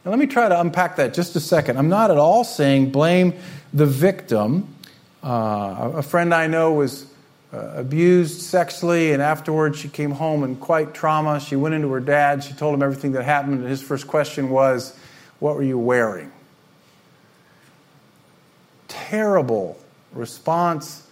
Let 0.08 0.18
me 0.18 0.26
try 0.26 0.48
to 0.48 0.58
unpack 0.58 0.96
that 0.96 1.12
just 1.12 1.36
a 1.36 1.40
second. 1.40 1.76
I'm 1.76 1.90
not 1.90 2.10
at 2.10 2.16
all 2.16 2.42
saying 2.42 2.92
blame 2.92 3.34
the 3.74 3.84
victim. 3.84 4.74
Uh, 5.22 5.92
a 5.96 6.02
friend 6.02 6.32
I 6.32 6.46
know 6.46 6.72
was 6.72 7.04
uh, 7.52 7.72
abused 7.76 8.40
sexually, 8.40 9.12
and 9.12 9.20
afterwards 9.20 9.78
she 9.78 9.88
came 9.88 10.12
home 10.12 10.44
in 10.44 10.56
quite 10.56 10.94
trauma. 10.94 11.40
She 11.40 11.56
went 11.56 11.74
into 11.74 11.90
her 11.92 12.00
dad, 12.00 12.42
she 12.42 12.54
told 12.54 12.74
him 12.74 12.82
everything 12.82 13.12
that 13.12 13.24
happened, 13.24 13.60
and 13.60 13.68
his 13.68 13.82
first 13.82 14.06
question 14.06 14.48
was, 14.48 14.98
What 15.40 15.56
were 15.56 15.62
you 15.62 15.78
wearing? 15.78 16.32
Terrible 18.88 19.78
response, 20.12 21.06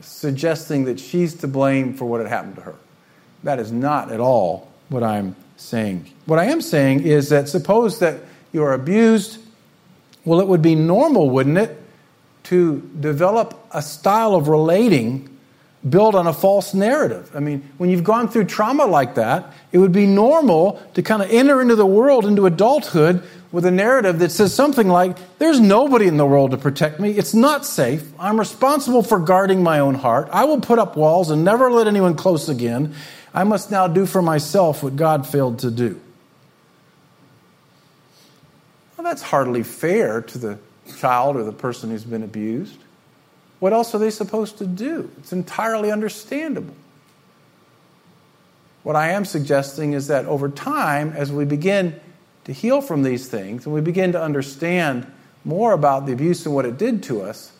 suggesting 0.00 0.84
that 0.84 1.00
she's 1.00 1.34
to 1.36 1.48
blame 1.48 1.94
for 1.94 2.04
what 2.04 2.20
had 2.20 2.28
happened 2.28 2.56
to 2.56 2.60
her. 2.60 2.74
That 3.42 3.58
is 3.58 3.72
not 3.72 4.12
at 4.12 4.20
all 4.20 4.70
what 4.90 5.02
I'm 5.02 5.34
saying. 5.56 6.10
What 6.26 6.38
I 6.38 6.44
am 6.44 6.60
saying 6.60 7.04
is 7.04 7.30
that 7.30 7.48
suppose 7.48 8.00
that 8.00 8.20
you 8.54 8.62
are 8.62 8.72
abused, 8.72 9.38
well, 10.24 10.40
it 10.40 10.46
would 10.46 10.62
be 10.62 10.74
normal, 10.74 11.28
wouldn't 11.28 11.58
it, 11.58 11.78
to 12.44 12.80
develop 13.00 13.58
a 13.72 13.82
style 13.82 14.34
of 14.34 14.48
relating 14.48 15.28
built 15.88 16.14
on 16.14 16.26
a 16.26 16.32
false 16.32 16.72
narrative. 16.72 17.30
I 17.34 17.40
mean, 17.40 17.68
when 17.76 17.90
you've 17.90 18.04
gone 18.04 18.28
through 18.28 18.44
trauma 18.44 18.86
like 18.86 19.16
that, 19.16 19.52
it 19.70 19.78
would 19.78 19.92
be 19.92 20.06
normal 20.06 20.82
to 20.94 21.02
kind 21.02 21.22
of 21.22 21.30
enter 21.30 21.60
into 21.60 21.76
the 21.76 21.84
world, 21.84 22.24
into 22.24 22.46
adulthood, 22.46 23.22
with 23.52 23.66
a 23.66 23.70
narrative 23.70 24.18
that 24.18 24.32
says 24.32 24.54
something 24.54 24.88
like, 24.88 25.16
There's 25.38 25.60
nobody 25.60 26.06
in 26.06 26.16
the 26.16 26.26
world 26.26 26.52
to 26.52 26.56
protect 26.56 26.98
me. 27.00 27.10
It's 27.10 27.34
not 27.34 27.66
safe. 27.66 28.02
I'm 28.18 28.38
responsible 28.38 29.02
for 29.02 29.18
guarding 29.18 29.62
my 29.62 29.78
own 29.78 29.94
heart. 29.94 30.28
I 30.32 30.44
will 30.44 30.60
put 30.60 30.78
up 30.78 30.96
walls 30.96 31.30
and 31.30 31.44
never 31.44 31.70
let 31.70 31.86
anyone 31.86 32.16
close 32.16 32.48
again. 32.48 32.94
I 33.32 33.44
must 33.44 33.70
now 33.70 33.86
do 33.86 34.06
for 34.06 34.22
myself 34.22 34.82
what 34.82 34.96
God 34.96 35.26
failed 35.26 35.60
to 35.60 35.70
do. 35.70 36.00
Well, 39.04 39.12
that's 39.12 39.22
hardly 39.22 39.62
fair 39.62 40.22
to 40.22 40.38
the 40.38 40.58
child 40.96 41.36
or 41.36 41.44
the 41.44 41.52
person 41.52 41.90
who's 41.90 42.04
been 42.04 42.22
abused. 42.22 42.78
What 43.60 43.74
else 43.74 43.94
are 43.94 43.98
they 43.98 44.08
supposed 44.08 44.56
to 44.58 44.66
do? 44.66 45.10
It's 45.18 45.30
entirely 45.30 45.92
understandable. 45.92 46.74
What 48.82 48.96
I 48.96 49.10
am 49.10 49.26
suggesting 49.26 49.92
is 49.92 50.06
that 50.06 50.24
over 50.24 50.48
time, 50.48 51.12
as 51.12 51.30
we 51.30 51.44
begin 51.44 52.00
to 52.44 52.54
heal 52.54 52.80
from 52.80 53.02
these 53.02 53.28
things 53.28 53.66
and 53.66 53.74
we 53.74 53.82
begin 53.82 54.12
to 54.12 54.22
understand 54.22 55.06
more 55.44 55.74
about 55.74 56.06
the 56.06 56.14
abuse 56.14 56.46
and 56.46 56.54
what 56.54 56.64
it 56.64 56.78
did 56.78 57.02
to 57.02 57.20
us, 57.20 57.52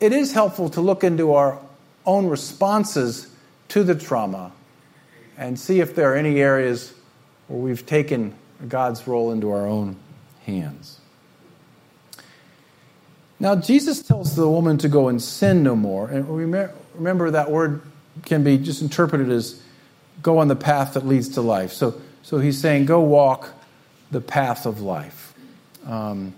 it 0.00 0.12
is 0.12 0.32
helpful 0.32 0.70
to 0.70 0.80
look 0.80 1.04
into 1.04 1.34
our 1.34 1.56
own 2.04 2.26
responses 2.26 3.28
to 3.68 3.84
the 3.84 3.94
trauma 3.94 4.50
and 5.38 5.56
see 5.56 5.78
if 5.78 5.94
there 5.94 6.12
are 6.12 6.16
any 6.16 6.40
areas 6.40 6.92
where 7.46 7.60
we've 7.60 7.86
taken 7.86 8.34
God's 8.68 9.06
role 9.06 9.30
into 9.30 9.52
our 9.52 9.68
own 9.68 9.94
hands. 10.44 11.00
Now, 13.40 13.56
Jesus 13.56 14.00
tells 14.00 14.36
the 14.36 14.48
woman 14.48 14.78
to 14.78 14.88
go 14.88 15.08
and 15.08 15.20
sin 15.20 15.62
no 15.62 15.76
more. 15.76 16.08
And 16.08 16.28
remember, 16.94 17.30
that 17.32 17.50
word 17.50 17.82
can 18.24 18.44
be 18.44 18.58
just 18.58 18.80
interpreted 18.80 19.30
as 19.30 19.60
go 20.22 20.38
on 20.38 20.48
the 20.48 20.56
path 20.56 20.94
that 20.94 21.06
leads 21.06 21.30
to 21.30 21.42
life. 21.42 21.72
So, 21.72 22.00
so 22.22 22.38
he's 22.38 22.58
saying, 22.58 22.86
go 22.86 23.00
walk 23.00 23.50
the 24.10 24.20
path 24.20 24.66
of 24.66 24.80
life. 24.80 25.34
Um, 25.86 26.34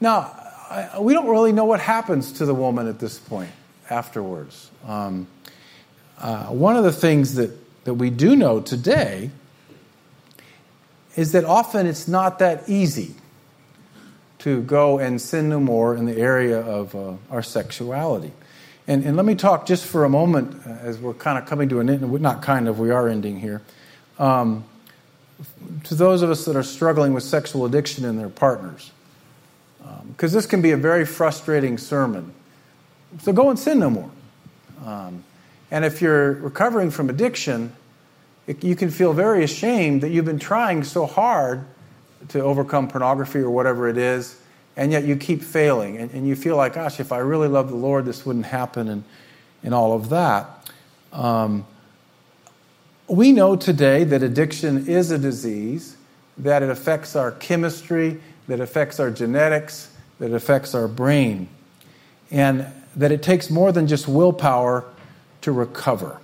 now, 0.00 0.32
I, 0.70 0.98
we 0.98 1.12
don't 1.12 1.28
really 1.28 1.52
know 1.52 1.66
what 1.66 1.80
happens 1.80 2.32
to 2.32 2.46
the 2.46 2.54
woman 2.54 2.88
at 2.88 2.98
this 2.98 3.18
point 3.18 3.50
afterwards. 3.90 4.70
Um, 4.86 5.26
uh, 6.18 6.46
one 6.46 6.76
of 6.76 6.84
the 6.84 6.92
things 6.92 7.34
that, 7.34 7.50
that 7.84 7.94
we 7.94 8.10
do 8.10 8.34
know 8.34 8.60
today 8.60 9.30
is 11.16 11.32
that 11.32 11.44
often 11.44 11.86
it's 11.86 12.08
not 12.08 12.38
that 12.40 12.68
easy 12.68 13.14
to 14.44 14.60
go 14.60 14.98
and 14.98 15.22
sin 15.22 15.48
no 15.48 15.58
more 15.58 15.96
in 15.96 16.04
the 16.04 16.18
area 16.18 16.60
of 16.60 16.94
uh, 16.94 17.14
our 17.30 17.42
sexuality. 17.42 18.30
And, 18.86 19.02
and, 19.02 19.16
let 19.16 19.24
me 19.24 19.34
talk 19.34 19.64
just 19.64 19.86
for 19.86 20.04
a 20.04 20.08
moment 20.10 20.66
uh, 20.66 20.70
as 20.82 20.98
we're 20.98 21.14
kind 21.14 21.38
of 21.38 21.46
coming 21.46 21.70
to 21.70 21.80
an 21.80 21.88
end, 21.88 22.02
not 22.20 22.42
kind 22.42 22.68
of, 22.68 22.78
we 22.78 22.90
are 22.90 23.08
ending 23.08 23.40
here. 23.40 23.62
Um, 24.18 24.66
to 25.84 25.94
those 25.94 26.20
of 26.20 26.28
us 26.28 26.44
that 26.44 26.56
are 26.56 26.62
struggling 26.62 27.14
with 27.14 27.22
sexual 27.22 27.64
addiction 27.64 28.04
in 28.04 28.18
their 28.18 28.28
partners, 28.28 28.92
because 30.08 30.34
um, 30.34 30.36
this 30.36 30.44
can 30.44 30.60
be 30.60 30.72
a 30.72 30.76
very 30.76 31.06
frustrating 31.06 31.78
sermon. 31.78 32.34
So 33.22 33.32
go 33.32 33.48
and 33.48 33.58
sin 33.58 33.78
no 33.78 33.88
more. 33.88 34.10
Um, 34.84 35.24
and 35.70 35.86
if 35.86 36.02
you're 36.02 36.32
recovering 36.32 36.90
from 36.90 37.08
addiction, 37.08 37.72
it, 38.46 38.62
you 38.62 38.76
can 38.76 38.90
feel 38.90 39.14
very 39.14 39.42
ashamed 39.42 40.02
that 40.02 40.10
you've 40.10 40.26
been 40.26 40.38
trying 40.38 40.84
so 40.84 41.06
hard 41.06 41.64
to 42.28 42.40
overcome 42.40 42.88
pornography 42.88 43.38
or 43.38 43.50
whatever 43.50 43.88
it 43.88 43.96
is, 43.98 44.40
and 44.76 44.90
yet 44.92 45.04
you 45.04 45.16
keep 45.16 45.42
failing. 45.42 45.98
And, 45.98 46.10
and 46.12 46.26
you 46.26 46.36
feel 46.36 46.56
like, 46.56 46.74
gosh, 46.74 47.00
if 47.00 47.12
I 47.12 47.18
really 47.18 47.48
love 47.48 47.68
the 47.68 47.76
Lord, 47.76 48.04
this 48.04 48.24
wouldn't 48.26 48.46
happen, 48.46 48.88
and, 48.88 49.04
and 49.62 49.74
all 49.74 49.92
of 49.92 50.08
that. 50.10 50.68
Um, 51.12 51.66
we 53.08 53.32
know 53.32 53.54
today 53.56 54.04
that 54.04 54.22
addiction 54.22 54.88
is 54.88 55.10
a 55.10 55.18
disease, 55.18 55.96
that 56.38 56.62
it 56.62 56.70
affects 56.70 57.14
our 57.14 57.32
chemistry, 57.32 58.20
that 58.48 58.60
affects 58.60 58.98
our 58.98 59.10
genetics, 59.10 59.94
that 60.18 60.32
affects 60.32 60.74
our 60.74 60.88
brain, 60.88 61.48
and 62.30 62.66
that 62.96 63.12
it 63.12 63.22
takes 63.22 63.50
more 63.50 63.72
than 63.72 63.86
just 63.86 64.08
willpower 64.08 64.84
to 65.42 65.52
recover. 65.52 66.20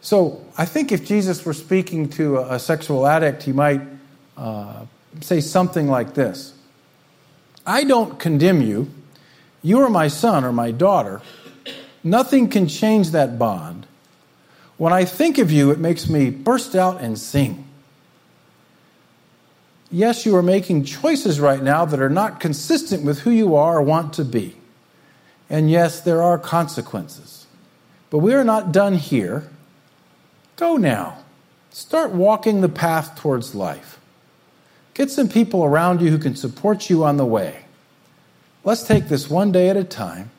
So 0.00 0.44
I 0.58 0.66
think 0.66 0.92
if 0.92 1.06
Jesus 1.06 1.44
were 1.46 1.54
speaking 1.54 2.08
to 2.10 2.38
a, 2.38 2.54
a 2.54 2.58
sexual 2.58 3.06
addict, 3.06 3.42
he 3.42 3.52
might 3.52 3.80
uh, 4.36 4.86
say 5.20 5.40
something 5.40 5.88
like 5.88 6.14
this 6.14 6.54
I 7.66 7.84
don't 7.84 8.18
condemn 8.18 8.62
you. 8.62 8.90
You 9.62 9.80
are 9.80 9.90
my 9.90 10.08
son 10.08 10.44
or 10.44 10.52
my 10.52 10.70
daughter. 10.70 11.22
Nothing 12.02 12.48
can 12.50 12.68
change 12.68 13.10
that 13.12 13.38
bond. 13.38 13.86
When 14.76 14.92
I 14.92 15.04
think 15.04 15.38
of 15.38 15.50
you, 15.50 15.70
it 15.70 15.78
makes 15.78 16.08
me 16.08 16.28
burst 16.28 16.74
out 16.74 17.00
and 17.00 17.18
sing. 17.18 17.64
Yes, 19.90 20.26
you 20.26 20.36
are 20.36 20.42
making 20.42 20.84
choices 20.84 21.38
right 21.40 21.62
now 21.62 21.84
that 21.84 22.00
are 22.00 22.10
not 22.10 22.40
consistent 22.40 23.04
with 23.04 23.20
who 23.20 23.30
you 23.30 23.54
are 23.54 23.78
or 23.78 23.82
want 23.82 24.12
to 24.14 24.24
be. 24.24 24.56
And 25.48 25.70
yes, 25.70 26.00
there 26.00 26.20
are 26.20 26.38
consequences. 26.38 27.46
But 28.10 28.18
we 28.18 28.34
are 28.34 28.44
not 28.44 28.72
done 28.72 28.94
here. 28.94 29.48
Go 30.56 30.76
now. 30.76 31.18
Start 31.70 32.10
walking 32.10 32.60
the 32.60 32.68
path 32.68 33.18
towards 33.18 33.54
life. 33.54 33.98
Get 34.94 35.10
some 35.10 35.28
people 35.28 35.64
around 35.64 36.00
you 36.00 36.10
who 36.10 36.18
can 36.18 36.36
support 36.36 36.88
you 36.88 37.04
on 37.04 37.16
the 37.16 37.26
way. 37.26 37.64
Let's 38.62 38.86
take 38.86 39.08
this 39.08 39.28
one 39.28 39.52
day 39.52 39.68
at 39.68 39.76
a 39.76 39.84
time. 39.84 40.30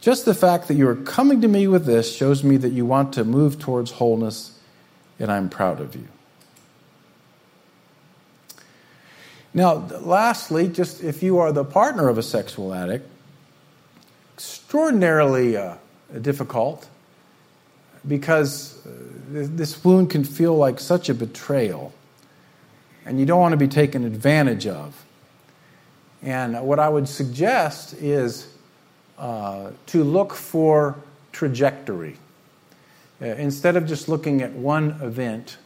Just 0.00 0.24
the 0.24 0.34
fact 0.34 0.66
that 0.66 0.74
you 0.74 0.88
are 0.88 0.96
coming 0.96 1.40
to 1.42 1.48
me 1.48 1.68
with 1.68 1.86
this 1.86 2.14
shows 2.14 2.42
me 2.42 2.56
that 2.56 2.72
you 2.72 2.84
want 2.84 3.12
to 3.12 3.24
move 3.24 3.60
towards 3.60 3.92
wholeness, 3.92 4.58
and 5.20 5.30
I'm 5.30 5.48
proud 5.48 5.80
of 5.80 5.94
you. 5.94 6.08
Now, 9.54 9.74
lastly, 10.00 10.66
just 10.66 11.04
if 11.04 11.22
you 11.22 11.38
are 11.38 11.52
the 11.52 11.64
partner 11.64 12.08
of 12.08 12.18
a 12.18 12.22
sexual 12.22 12.74
addict, 12.74 13.08
extraordinarily 14.34 15.56
uh, 15.56 15.76
difficult 16.20 16.88
because 18.08 18.84
uh, 18.86 18.90
this 19.30 19.84
wound 19.84 20.10
can 20.10 20.24
feel 20.24 20.56
like 20.56 20.80
such 20.80 21.08
a 21.08 21.14
betrayal, 21.14 21.92
and 23.04 23.18
you 23.18 23.26
don't 23.26 23.40
want 23.40 23.52
to 23.52 23.56
be 23.56 23.68
taken 23.68 24.04
advantage 24.04 24.66
of. 24.66 25.04
And 26.22 26.60
what 26.62 26.78
I 26.78 26.88
would 26.88 27.08
suggest 27.08 27.94
is 27.94 28.48
uh, 29.18 29.70
to 29.86 30.04
look 30.04 30.34
for 30.34 30.96
trajectory. 31.32 32.16
Uh, 33.20 33.26
instead 33.26 33.76
of 33.76 33.86
just 33.86 34.08
looking 34.08 34.42
at 34.42 34.52
one 34.52 34.98
event, 35.00 35.56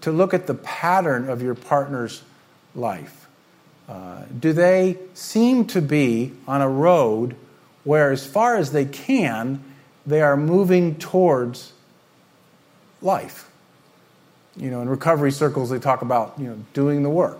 to 0.00 0.12
look 0.12 0.32
at 0.32 0.46
the 0.46 0.54
pattern 0.54 1.28
of 1.28 1.42
your 1.42 1.54
partner's 1.54 2.22
life. 2.74 3.28
Uh, 3.88 4.22
do 4.38 4.52
they 4.52 4.96
seem 5.14 5.66
to 5.66 5.82
be 5.82 6.32
on 6.46 6.62
a 6.62 6.68
road 6.68 7.34
where, 7.84 8.10
as 8.10 8.24
far 8.24 8.56
as 8.56 8.72
they 8.72 8.84
can, 8.84 9.62
they 10.06 10.22
are 10.22 10.36
moving 10.36 10.94
towards 10.94 11.72
life? 13.02 13.49
You 14.60 14.70
know, 14.70 14.82
in 14.82 14.88
recovery 14.90 15.32
circles, 15.32 15.70
they 15.70 15.78
talk 15.78 16.02
about 16.02 16.34
you 16.36 16.48
know 16.48 16.58
doing 16.74 17.02
the 17.02 17.08
work. 17.08 17.38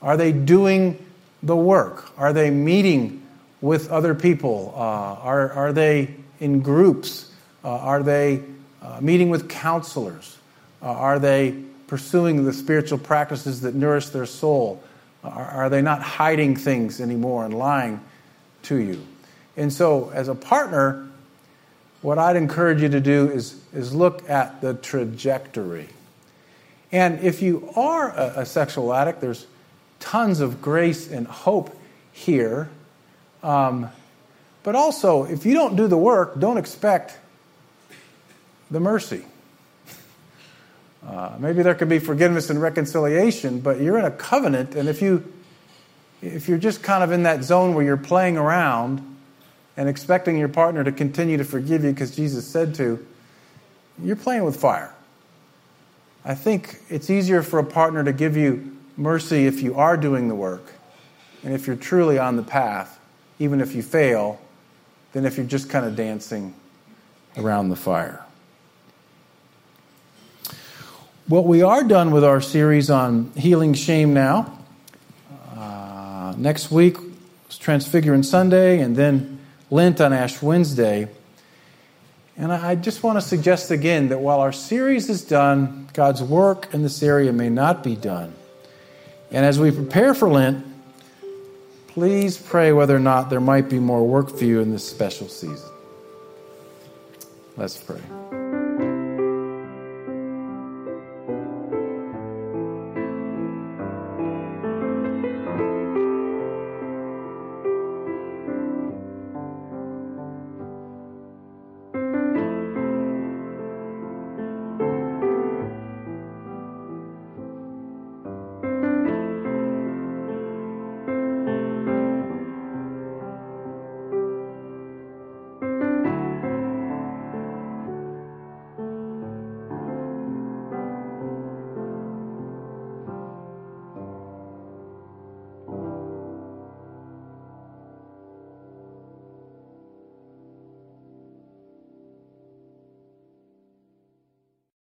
Are 0.00 0.16
they 0.16 0.32
doing 0.32 1.04
the 1.42 1.56
work? 1.56 2.10
Are 2.16 2.32
they 2.32 2.50
meeting 2.50 3.26
with 3.60 3.90
other 3.90 4.14
people? 4.14 4.72
Uh, 4.74 4.78
are 4.80 5.52
are 5.52 5.72
they 5.74 6.14
in 6.40 6.60
groups? 6.60 7.30
Uh, 7.62 7.68
are 7.68 8.02
they 8.02 8.42
uh, 8.80 8.98
meeting 9.02 9.28
with 9.28 9.48
counselors? 9.50 10.38
Uh, 10.80 10.86
are 10.86 11.18
they 11.18 11.54
pursuing 11.86 12.44
the 12.44 12.52
spiritual 12.52 12.98
practices 12.98 13.60
that 13.60 13.74
nourish 13.74 14.08
their 14.08 14.26
soul? 14.26 14.82
Are, 15.22 15.46
are 15.46 15.68
they 15.68 15.82
not 15.82 16.00
hiding 16.00 16.56
things 16.56 17.00
anymore 17.00 17.44
and 17.44 17.52
lying 17.52 18.00
to 18.64 18.76
you? 18.76 19.04
And 19.58 19.70
so, 19.70 20.10
as 20.14 20.28
a 20.28 20.34
partner, 20.34 21.08
what 22.00 22.18
I'd 22.18 22.36
encourage 22.36 22.80
you 22.80 22.88
to 22.88 23.00
do 23.00 23.28
is, 23.30 23.60
is 23.74 23.92
look 23.92 24.30
at 24.30 24.60
the 24.60 24.74
trajectory. 24.74 25.88
And 26.90 27.20
if 27.20 27.42
you 27.42 27.72
are 27.76 28.10
a, 28.10 28.40
a 28.40 28.46
sexual 28.46 28.94
addict, 28.94 29.20
there's 29.20 29.46
tons 30.00 30.40
of 30.40 30.62
grace 30.62 31.10
and 31.10 31.26
hope 31.26 31.76
here. 32.12 32.70
Um, 33.42 33.90
but 34.62 34.74
also, 34.74 35.24
if 35.24 35.46
you 35.46 35.54
don't 35.54 35.76
do 35.76 35.86
the 35.86 35.96
work, 35.96 36.38
don't 36.38 36.58
expect 36.58 37.16
the 38.70 38.80
mercy. 38.80 39.24
Uh, 41.06 41.36
maybe 41.38 41.62
there 41.62 41.74
could 41.74 41.88
be 41.88 41.98
forgiveness 41.98 42.50
and 42.50 42.60
reconciliation, 42.60 43.60
but 43.60 43.80
you're 43.80 43.98
in 43.98 44.04
a 44.04 44.10
covenant, 44.10 44.74
and 44.74 44.88
if 44.88 45.00
you 45.00 45.32
if 46.20 46.48
you're 46.48 46.58
just 46.58 46.82
kind 46.82 47.04
of 47.04 47.12
in 47.12 47.22
that 47.22 47.44
zone 47.44 47.74
where 47.74 47.84
you're 47.84 47.96
playing 47.96 48.36
around 48.36 49.16
and 49.76 49.88
expecting 49.88 50.36
your 50.36 50.48
partner 50.48 50.82
to 50.82 50.90
continue 50.90 51.36
to 51.36 51.44
forgive 51.44 51.84
you 51.84 51.92
because 51.92 52.14
Jesus 52.16 52.44
said 52.44 52.74
to, 52.74 53.06
you're 54.02 54.16
playing 54.16 54.42
with 54.42 54.60
fire. 54.60 54.92
I 56.28 56.34
think 56.34 56.82
it's 56.90 57.08
easier 57.08 57.42
for 57.42 57.58
a 57.58 57.64
partner 57.64 58.04
to 58.04 58.12
give 58.12 58.36
you 58.36 58.76
mercy 58.98 59.46
if 59.46 59.62
you 59.62 59.76
are 59.76 59.96
doing 59.96 60.28
the 60.28 60.34
work 60.34 60.74
and 61.42 61.54
if 61.54 61.66
you're 61.66 61.74
truly 61.74 62.18
on 62.18 62.36
the 62.36 62.42
path, 62.42 63.00
even 63.38 63.62
if 63.62 63.74
you 63.74 63.82
fail, 63.82 64.38
than 65.14 65.24
if 65.24 65.38
you're 65.38 65.46
just 65.46 65.70
kind 65.70 65.86
of 65.86 65.96
dancing 65.96 66.52
around 67.38 67.70
the 67.70 67.76
fire. 67.76 68.22
Well, 71.30 71.44
we 71.44 71.62
are 71.62 71.82
done 71.82 72.10
with 72.10 72.24
our 72.24 72.42
series 72.42 72.90
on 72.90 73.32
healing 73.32 73.72
shame 73.72 74.12
now. 74.12 74.58
Uh, 75.56 76.34
next 76.36 76.70
week 76.70 76.98
is 77.48 77.56
Transfiguration 77.56 78.22
Sunday, 78.22 78.80
and 78.80 78.94
then 78.94 79.40
Lent 79.70 79.98
on 79.98 80.12
Ash 80.12 80.42
Wednesday. 80.42 81.08
And 82.38 82.52
I 82.52 82.76
just 82.76 83.02
want 83.02 83.16
to 83.16 83.20
suggest 83.20 83.72
again 83.72 84.10
that 84.10 84.20
while 84.20 84.40
our 84.40 84.52
series 84.52 85.10
is 85.10 85.24
done, 85.24 85.88
God's 85.92 86.22
work 86.22 86.72
in 86.72 86.84
this 86.84 87.02
area 87.02 87.32
may 87.32 87.50
not 87.50 87.82
be 87.82 87.96
done. 87.96 88.32
And 89.32 89.44
as 89.44 89.58
we 89.58 89.72
prepare 89.72 90.14
for 90.14 90.28
Lent, 90.28 90.64
please 91.88 92.38
pray 92.38 92.72
whether 92.72 92.94
or 92.94 93.00
not 93.00 93.28
there 93.28 93.40
might 93.40 93.68
be 93.68 93.80
more 93.80 94.06
work 94.06 94.30
for 94.30 94.44
you 94.44 94.60
in 94.60 94.70
this 94.70 94.88
special 94.88 95.28
season. 95.28 95.68
Let's 97.56 97.76
pray. 97.76 98.47